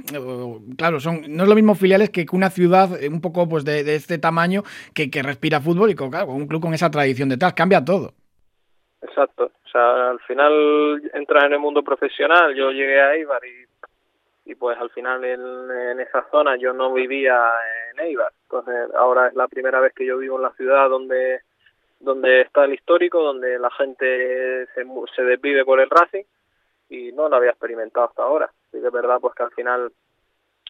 [0.79, 3.81] claro, son no es lo mismo filiales que una ciudad eh, un poco pues de,
[3.93, 4.63] este tamaño
[4.95, 8.13] que, que, respira fútbol y con, claro, un club con esa tradición detrás, cambia todo.
[9.03, 13.67] Exacto, o sea, al final entras en el mundo profesional, yo llegué a Eibar y
[14.47, 17.51] y pues al final en, esa zona yo no vivía
[17.91, 18.33] en Eibar.
[18.43, 21.41] Entonces ahora es la primera vez que yo vivo en la ciudad donde
[21.99, 24.85] donde está el histórico, donde la gente se,
[25.15, 26.25] se desvive por el Racing
[26.91, 28.47] y no lo había experimentado hasta ahora.
[28.69, 29.93] Así que es verdad pues que al final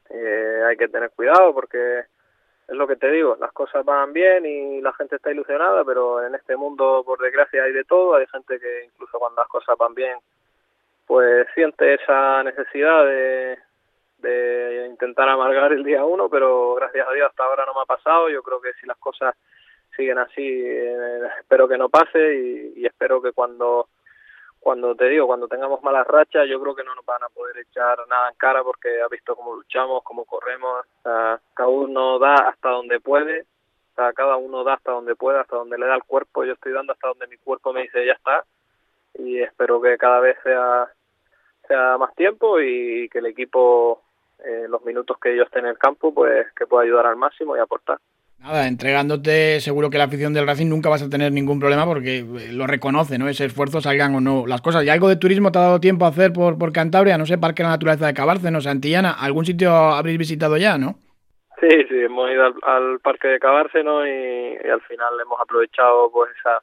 [0.08, 4.46] eh, hay que tener cuidado porque es lo que te digo, las cosas van bien
[4.46, 8.26] y la gente está ilusionada, pero en este mundo por desgracia hay de todo, hay
[8.28, 10.18] gente que incluso cuando las cosas van bien
[11.06, 13.58] pues siente esa necesidad de,
[14.18, 17.86] de intentar amargar el día uno, pero gracias a Dios hasta ahora no me ha
[17.86, 18.28] pasado.
[18.28, 19.34] Yo creo que si las cosas
[19.96, 23.88] siguen así, eh, espero que no pase y, espero que cuando
[24.60, 27.56] cuando te digo, cuando tengamos malas rachas, yo creo que no nos van a poder
[27.58, 32.70] echar nada en cara porque ha visto cómo luchamos, cómo corremos, cada uno da hasta
[32.70, 36.02] donde puede, o sea, cada uno da hasta donde puede, hasta donde le da el
[36.02, 38.44] cuerpo, yo estoy dando hasta donde mi cuerpo me dice ya está
[39.14, 40.90] y espero que cada vez sea
[41.68, 44.02] sea más tiempo y que el equipo
[44.44, 47.56] eh, los minutos que yo esté en el campo, pues que pueda ayudar al máximo
[47.56, 47.98] y aportar.
[48.38, 52.18] Nada, entregándote, seguro que la afición del Racing nunca vas a tener ningún problema porque
[52.18, 53.28] eh, lo reconoce, ¿no?
[53.28, 54.84] Ese esfuerzo, salgan o no las cosas.
[54.84, 57.16] ¿Y algo de turismo te ha dado tiempo a hacer por, por Cantabria?
[57.16, 59.12] No sé, Parque de la Naturaleza de Cabárceno, Santillana.
[59.18, 60.96] ¿Algún sitio habréis visitado ya, no?
[61.60, 66.10] Sí, sí, hemos ido al, al Parque de Cabárceno y, y, al final hemos aprovechado
[66.12, 66.60] pues esa,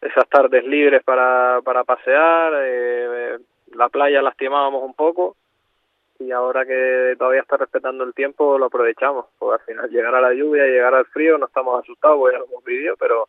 [0.00, 2.54] esas tardes libres para, para pasear.
[2.56, 3.38] Eh,
[3.74, 5.36] la playa la estimábamos un poco
[6.20, 10.20] y ahora que todavía está respetando el tiempo lo aprovechamos, porque al final llegar a
[10.20, 13.28] la lluvia y llegar al frío no estamos asustados, porque ya lo hemos vivido, pero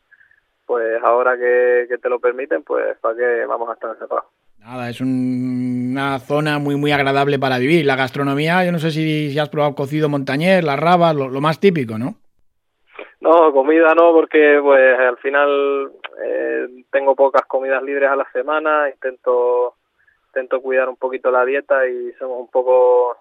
[0.66, 4.26] pues ahora que, que te lo permiten, pues para qué vamos a estar encerrados.
[4.60, 7.86] Nada, es un, una zona muy muy agradable para vivir.
[7.86, 11.42] La gastronomía, yo no sé si, si has probado cocido montañés, las rabas, lo, lo,
[11.42, 12.16] más típico, ¿no?
[13.22, 15.92] No, comida no, porque pues al final
[16.24, 19.76] eh, tengo pocas comidas libres a la semana, intento
[20.32, 23.17] intento cuidar un poquito la dieta y somos un poco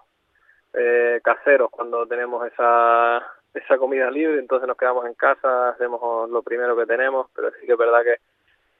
[0.73, 3.21] eh, caseros cuando tenemos esa
[3.53, 7.65] esa comida libre, entonces nos quedamos en casa, hacemos lo primero que tenemos, pero sí
[7.65, 8.15] que es verdad que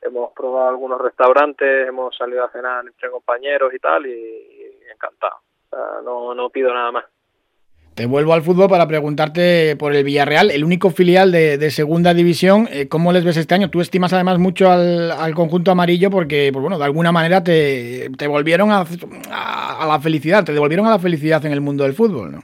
[0.08, 5.42] hemos probado algunos restaurantes, hemos salido a cenar entre compañeros y tal, y, encantado.
[6.04, 7.06] No, no pido nada más.
[7.96, 12.68] Te vuelvo al fútbol para preguntarte por el Villarreal, el único filial de, segunda división.
[12.72, 13.70] Eh, ¿Cómo les ves este año?
[13.70, 18.28] Tú estimas además mucho al, conjunto amarillo porque, pues bueno, de alguna manera te, te
[18.28, 18.86] volvieron a,
[19.30, 22.40] a, a, la felicidad, te devolvieron a la felicidad en el mundo del fútbol, ¿no?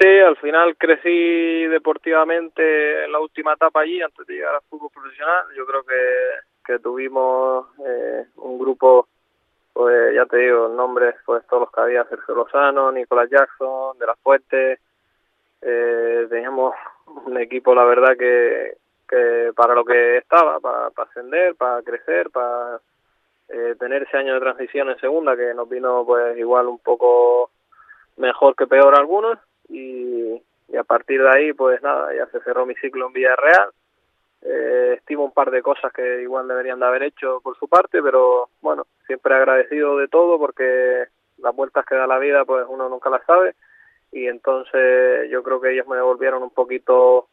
[0.00, 4.90] Sí, al final crecí deportivamente en la última etapa allí, antes de llegar al fútbol
[4.94, 5.46] profesional.
[5.56, 9.08] Yo creo que, que tuvimos eh, un grupo
[9.78, 14.06] pues ya te digo, nombres, pues todos los que había, Sergio Lozano, Nicolás Jackson, De
[14.06, 14.80] La Fuente,
[15.62, 16.74] eh, teníamos
[17.06, 18.76] un equipo, la verdad, que,
[19.08, 22.80] que para lo que estaba, para, para ascender, para crecer, para
[23.50, 27.52] eh, tener ese año de transición en segunda, que nos vino pues igual un poco
[28.16, 32.66] mejor que peor algunos y, y a partir de ahí pues nada, ya se cerró
[32.66, 33.70] mi ciclo en Villarreal.
[34.42, 38.02] Eh, estimo un par de cosas que igual deberían de haber hecho por su parte,
[38.02, 41.06] pero bueno, siempre agradecido de todo porque
[41.38, 43.54] las vueltas que da la vida pues uno nunca las sabe
[44.12, 47.28] y entonces yo creo que ellos me devolvieron un poquito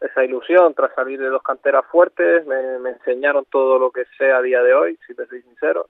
[0.00, 4.42] esa ilusión tras salir de dos canteras fuertes, me, enseñaron todo lo que sé a
[4.42, 5.88] día de hoy, si te soy sincero.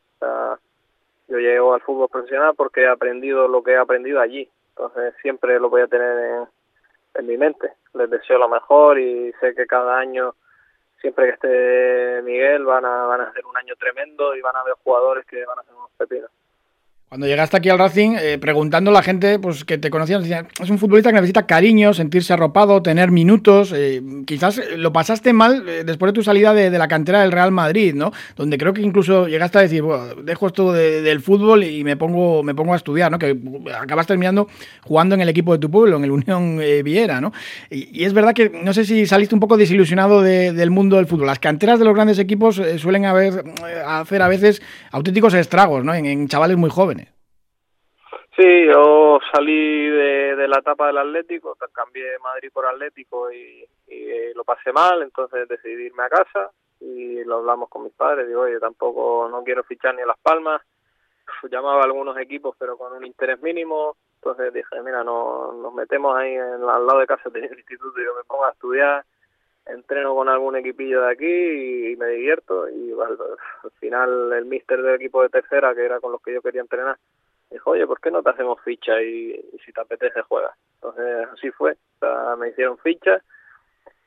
[1.29, 5.59] Yo llego al fútbol profesional porque he aprendido lo que he aprendido allí, entonces siempre
[5.59, 6.49] lo voy a tener en,
[7.15, 7.73] en mi mente.
[7.95, 10.35] Les deseo lo mejor y sé que cada año,
[11.01, 14.61] siempre que esté Miguel, van a, van a hacer un año tremendo y van a
[14.61, 16.30] haber jugadores que van a hacer unos pepinos.
[17.09, 20.49] Cuando llegaste aquí al Racing, eh, preguntando a la gente pues, que te conocían, decían,
[20.61, 23.73] es un futbolista que necesita cariño, sentirse arropado, tener minutos.
[23.73, 27.53] Eh, quizás lo pasaste mal eh, después de tu salida de, la cantera del Real
[27.53, 28.11] Madrid, ¿no?
[28.35, 31.97] Donde creo que incluso llegaste a decir, bueno, dejo esto de, del fútbol y me
[31.97, 33.21] pongo, me pongo a estudiar, ¿no?
[33.21, 33.39] Que
[33.81, 34.49] acabas terminando
[34.83, 37.33] jugando en el equipo de tu pueblo, en el Unión Viera, ¿no?
[37.71, 41.07] Y, es verdad que no sé si saliste un poco desilusionado de, del mundo del
[41.07, 41.29] fútbol.
[41.29, 43.45] Las canteras de los grandes equipos suelen haber,
[43.87, 45.95] hacer a veces auténticos estragos, ¿no?
[45.95, 46.95] En chavales muy jóvenes.
[48.37, 54.45] Sí, yo salí de, la etapa del Atlético, cambié Madrid por Atlético y, y, lo
[54.45, 58.61] pasé mal, entonces decidí irme a casa y lo hablamos con mis padres, digo, oye,
[58.61, 60.61] tampoco no quiero fichar ni a Las Palmas,
[61.51, 66.16] llamaba a algunos equipos pero con un interés mínimo, entonces dije, mira, no, nos metemos
[66.16, 68.01] ahí en, al lado de casa del instituto.
[68.01, 69.05] Y yo me pongo a estudiar,
[69.66, 74.97] entreno con algún equipillo de aquí y, me divierto y al final el míster del
[74.97, 76.99] equipo de tercera, que era con los que yo quería entrenar,
[77.51, 79.32] dijo, oye, ¿por qué no te hacemos ficha y,
[79.64, 80.57] si te apetece juegas?
[80.74, 83.22] Entonces así fue, o sea, me hicieron ficha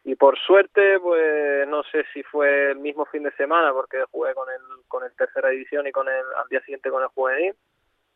[0.04, 4.34] y por suerte, pues no sé si fue el mismo fin de semana porque jugué
[4.34, 7.54] con el con el tercera división y con el al día siguiente con el juvenil.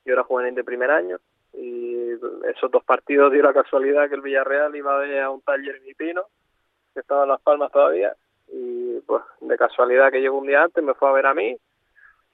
[0.05, 1.17] Yo era juvenil de primer año
[1.53, 2.11] y
[2.49, 5.75] esos dos partidos dio la casualidad que el Villarreal iba a ver a un taller
[5.75, 6.25] en Pino
[6.93, 8.15] que estaba en Las Palmas todavía
[8.47, 11.57] y pues de casualidad que llegó un día antes me fue a ver a mí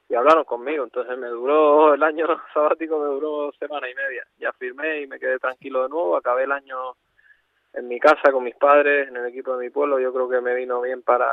[0.10, 4.26] y hablaron conmigo, entonces me duró el año sabático, me duró semana y media.
[4.40, 6.96] Ya firmé y me quedé tranquilo de nuevo, acabé el año
[7.74, 10.42] en mi casa con mis padres, en el equipo de mi pueblo, yo creo que
[10.42, 11.30] me vino bien para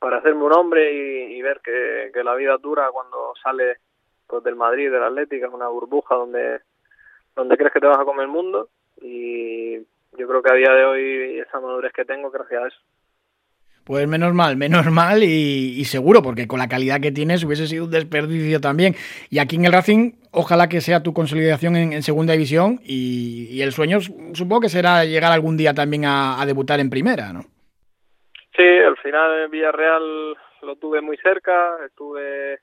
[0.00, 3.78] para hacerme un hombre y, ver que, que, la vida dura cuando sales
[4.26, 6.60] pues, del Madrid, del Atlético, es una burbuja donde,
[7.36, 8.70] donde crees que te vas a comer el mundo.
[9.02, 12.80] Y yo creo que a día de hoy esa madurez que tengo gracias a eso.
[13.84, 17.84] Pues menos mal, menos mal y, seguro, porque con la calidad que tienes hubiese sido
[17.84, 18.94] un desperdicio también.
[19.30, 23.60] Y aquí en el Racing, ojalá que sea tu consolidación en, en segunda división y,
[23.60, 27.42] el sueño supongo que será llegar algún día también a, debutar en primera, ¿no?
[28.56, 32.60] Sí, al final en Villarreal lo tuve muy cerca, estuve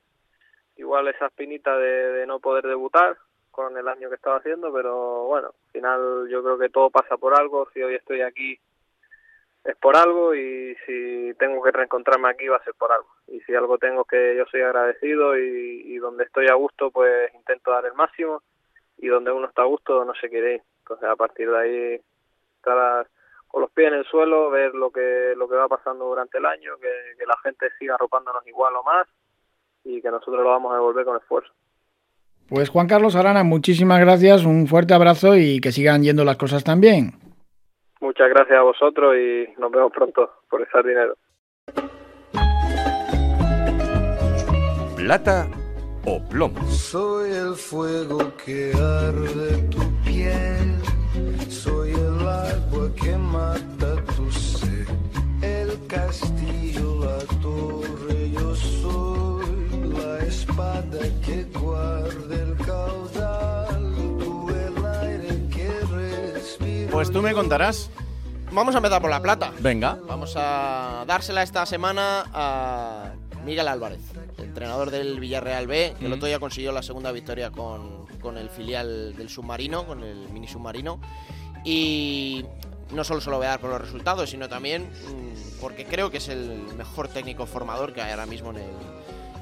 [0.77, 3.17] igual esa espinita de no poder debutar
[3.57, 7.17] con el año que estaba haciendo, pero bueno, al final yo creo que todo pasa
[7.17, 8.59] por algo, si hoy estoy aquí
[9.67, 13.09] es por algo y si tengo que reencontrarme aquí va a ser por algo.
[13.27, 17.71] Y si algo tengo que yo soy agradecido y, donde estoy a gusto pues intento
[17.71, 18.41] dar el máximo
[18.97, 20.61] y donde uno está a gusto no se quiere ir.
[20.79, 22.01] Entonces a partir de ahí
[22.55, 23.07] estar
[23.49, 26.45] con los pies en el suelo, ver lo que lo que va pasando durante el
[26.45, 29.05] año, que, que la gente siga arropándonos igual o más
[29.83, 31.51] y que nosotros lo vamos a devolver con esfuerzo.
[32.47, 36.63] Pues Juan Carlos Arana, muchísimas gracias, un fuerte abrazo y que sigan yendo las cosas
[36.63, 37.26] tan bien.
[37.99, 41.15] Muchas gracias a vosotros y nos vemos pronto por echar dinero.
[44.95, 45.47] Plata
[46.05, 46.61] o plomo.
[46.67, 50.79] Soy el fuego que arde tu piel,
[51.49, 54.87] soy el agua que mata tu sed,
[55.41, 59.45] el castillo, la torre, yo soy
[59.97, 62.66] la espada que guarda el
[66.97, 67.91] Pues tú me contarás.
[68.51, 69.53] Vamos a empezar por la plata.
[69.59, 69.99] Venga.
[70.07, 73.11] Vamos a dársela esta semana a
[73.45, 74.01] Miguel Álvarez,
[74.39, 76.07] entrenador del Villarreal B, que mm.
[76.07, 80.27] el otro día consiguió la segunda victoria con, con, el filial del submarino, con el
[80.29, 80.99] mini submarino.
[81.63, 82.43] Y
[82.91, 86.09] no solo se lo voy a dar por los resultados, sino también mmm, porque creo
[86.09, 88.71] que es el mejor técnico formador que hay ahora mismo en el,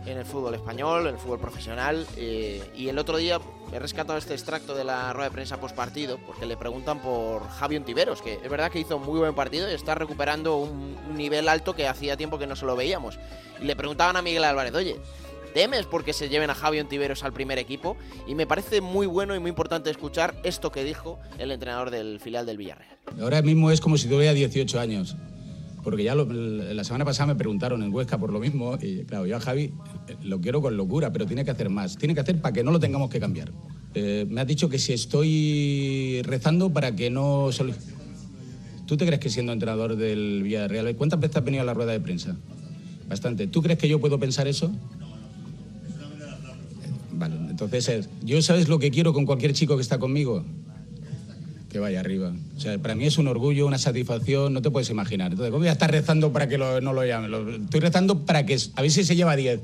[0.05, 2.05] en el fútbol español, en el fútbol profesional.
[2.15, 3.39] Eh, y el otro día
[3.71, 7.47] he rescatado este extracto de la rueda de prensa post partido, porque le preguntan por
[7.49, 10.95] Javi Ontiveros, que es verdad que hizo un muy buen partido y está recuperando un,
[11.15, 13.17] nivel alto que hacía tiempo que no se lo veíamos.
[13.61, 14.97] Y le preguntaban a Miguel Álvarez, oye,
[15.53, 17.95] ¿temes porque se lleven a Javi Ontiveros al primer equipo?
[18.27, 22.19] Y me parece muy bueno y muy importante escuchar esto que dijo el entrenador del
[22.19, 22.97] filial del Villarreal.
[23.21, 25.15] Ahora mismo es como si tuviera 18 años
[25.85, 29.27] porque ya lo, la semana pasada me preguntaron en Huesca por lo mismo y claro,
[29.27, 29.71] yo a Javi
[30.23, 32.71] lo quiero con locura, pero tiene que hacer más, tiene que hacer para que no
[32.71, 33.51] lo tengamos que cambiar.
[33.93, 37.49] Eh, me has dicho que si estoy rezando para que no...
[38.87, 41.91] ¿Tú te crees que siendo entrenador del Villarreal, cuántas veces has venido a la rueda
[41.91, 42.35] de prensa?
[43.07, 43.45] Bastante.
[43.45, 44.71] ¿Tú crees que yo puedo pensar eso?
[47.11, 50.43] Vale, entonces, ¿yo sabes lo que quiero con cualquier chico que está conmigo?
[51.75, 52.31] Que vaya arriba.
[52.55, 55.31] O sea, para mí es un orgullo, una satisfacción, no te puedes imaginar.
[55.31, 57.63] Entonces, ¿cómo voy a estar rezando para que no lo llamen?
[57.65, 59.59] estoy rezando para que, a ver si se lleva 10.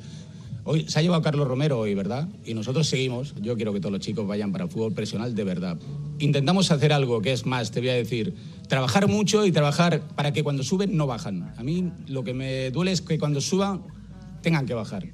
[0.66, 2.28] Hoy se ha llevado Carlos Romero hoy, ¿verdad?
[2.46, 3.34] Y nosotros seguimos.
[3.42, 5.78] Yo quiero que todos los chicos vayan para el fútbol profesional de verdad.
[6.20, 8.36] Intentamos hacer algo que es más, te voy a decir,
[8.68, 11.54] trabajar mucho y trabajar para que cuando suben no bajan.
[11.56, 13.84] A mí lo que me duele es que cuando suban
[14.42, 15.06] tengan que bajar.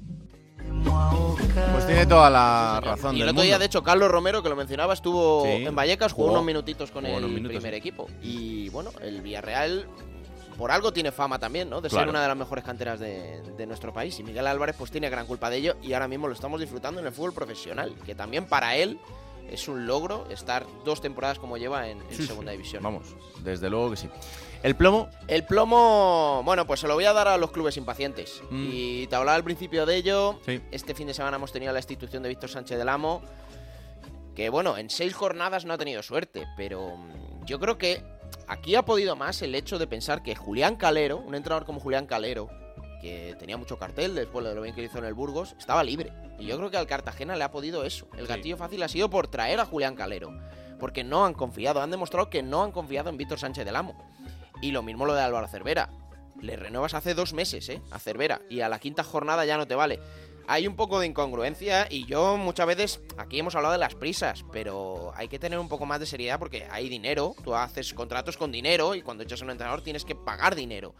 [1.72, 3.16] Pues tiene toda la razón.
[3.16, 6.32] Y el otro día, de hecho, Carlos Romero, que lo mencionaba, estuvo en Vallecas, jugó,
[6.32, 8.08] unos minutitos con el primer equipo.
[8.22, 9.86] Y bueno, el Villarreal
[10.58, 11.80] por algo tiene fama también, ¿no?
[11.80, 14.18] De ser una de las mejores canteras de, nuestro país.
[14.18, 17.00] Y Miguel Álvarez pues tiene gran culpa de ello y ahora mismo lo estamos disfrutando
[17.00, 18.98] en el fútbol profesional, que también para él
[19.48, 22.82] es un logro estar dos temporadas como lleva en, segunda división.
[22.82, 24.10] Vamos, desde luego que sí.
[24.62, 25.08] ¿El plomo?
[25.28, 28.42] El plomo, bueno, pues se lo voy a dar a los clubes impacientes.
[28.50, 28.70] Mm.
[28.72, 30.40] Y te hablaba al principio de ello.
[30.70, 33.22] Este fin de semana hemos tenido la institución de Víctor Sánchez del Amo.
[34.34, 38.02] Que bueno, en seis jornadas no ha tenido suerte, pero mm, yo creo que
[38.46, 42.06] aquí ha podido más el hecho de pensar que Julián Calero, un entrenador como Julián
[42.06, 42.48] Calero,
[43.00, 46.12] que tenía mucho cartel después de lo bien que hizo en el Burgos, estaba libre.
[46.38, 48.08] Y yo creo que al Cartagena le ha podido eso.
[48.16, 50.36] El gatillo fácil ha sido por traer a Julián Calero.
[50.78, 53.96] Porque no han confiado, han demostrado que no han confiado en Víctor Sánchez del Amo.
[54.60, 55.90] Y lo mismo lo de Álvaro Cervera.
[56.40, 57.82] Le renuevas hace dos meses, ¿eh?
[57.90, 58.40] A Cervera.
[58.48, 60.00] Y a la quinta jornada ya no te vale
[60.48, 64.46] hay un poco de incongruencia y yo muchas veces, aquí hemos hablado de las prisas,
[64.50, 68.38] pero hay que tener un poco más de seriedad porque hay dinero, tú haces contratos
[68.38, 70.94] con dinero y cuando echas a un entrenador tienes que pagar dinero.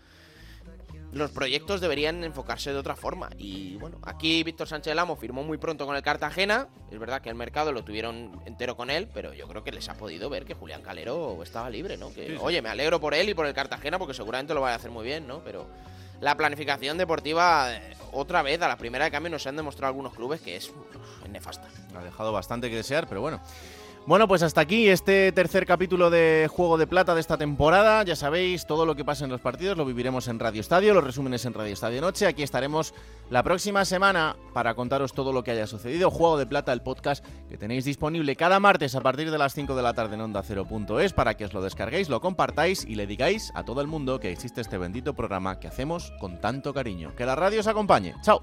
[1.13, 3.31] Los proyectos deberían enfocarse de otra forma.
[3.39, 6.69] Y bueno, aquí Víctor Sánchez Lamo firmó muy pronto con el Cartagena.
[6.91, 9.89] Es verdad que el mercado lo tuvieron entero con él, pero yo creo que les
[9.89, 12.13] ha podido ver que Julián Calero estaba libre, ¿no?
[12.13, 14.75] Que, oye, me alegro por él y por el Cartagena porque seguramente lo va a
[14.75, 15.43] hacer muy bien, ¿no?
[15.43, 15.67] Pero
[16.21, 20.15] la planificación deportiva, eh, otra vez, a la primera de cambio, nos han demostrado algunos
[20.15, 20.73] clubes que es,
[21.31, 21.69] nefasta.
[21.95, 23.41] Ha dejado bastante que desear, pero bueno.
[24.09, 28.03] Bueno, pues hasta aquí este tercer capítulo de Juego de Plata de esta temporada.
[28.05, 31.05] Ya sabéis, todo lo que pasa en los partidos lo viviremos en Radio Estadio, los
[31.05, 32.27] resúmenes en Radio Estadio Noche.
[32.27, 32.95] Aquí estaremos
[33.29, 36.11] la próxima semana para contaros todo lo que haya sucedido.
[36.11, 39.77] Juego de Plata, el podcast que tenéis disponible cada martes a partir de las 5
[39.77, 43.07] de la tarde en Onda 0.es para que os lo descarguéis, lo compartáis y le
[43.07, 47.15] digáis a todo el mundo que existe este bendito programa que hacemos con tanto cariño.
[47.15, 48.15] Que la radio os acompañe.
[48.23, 48.43] ¡Chao!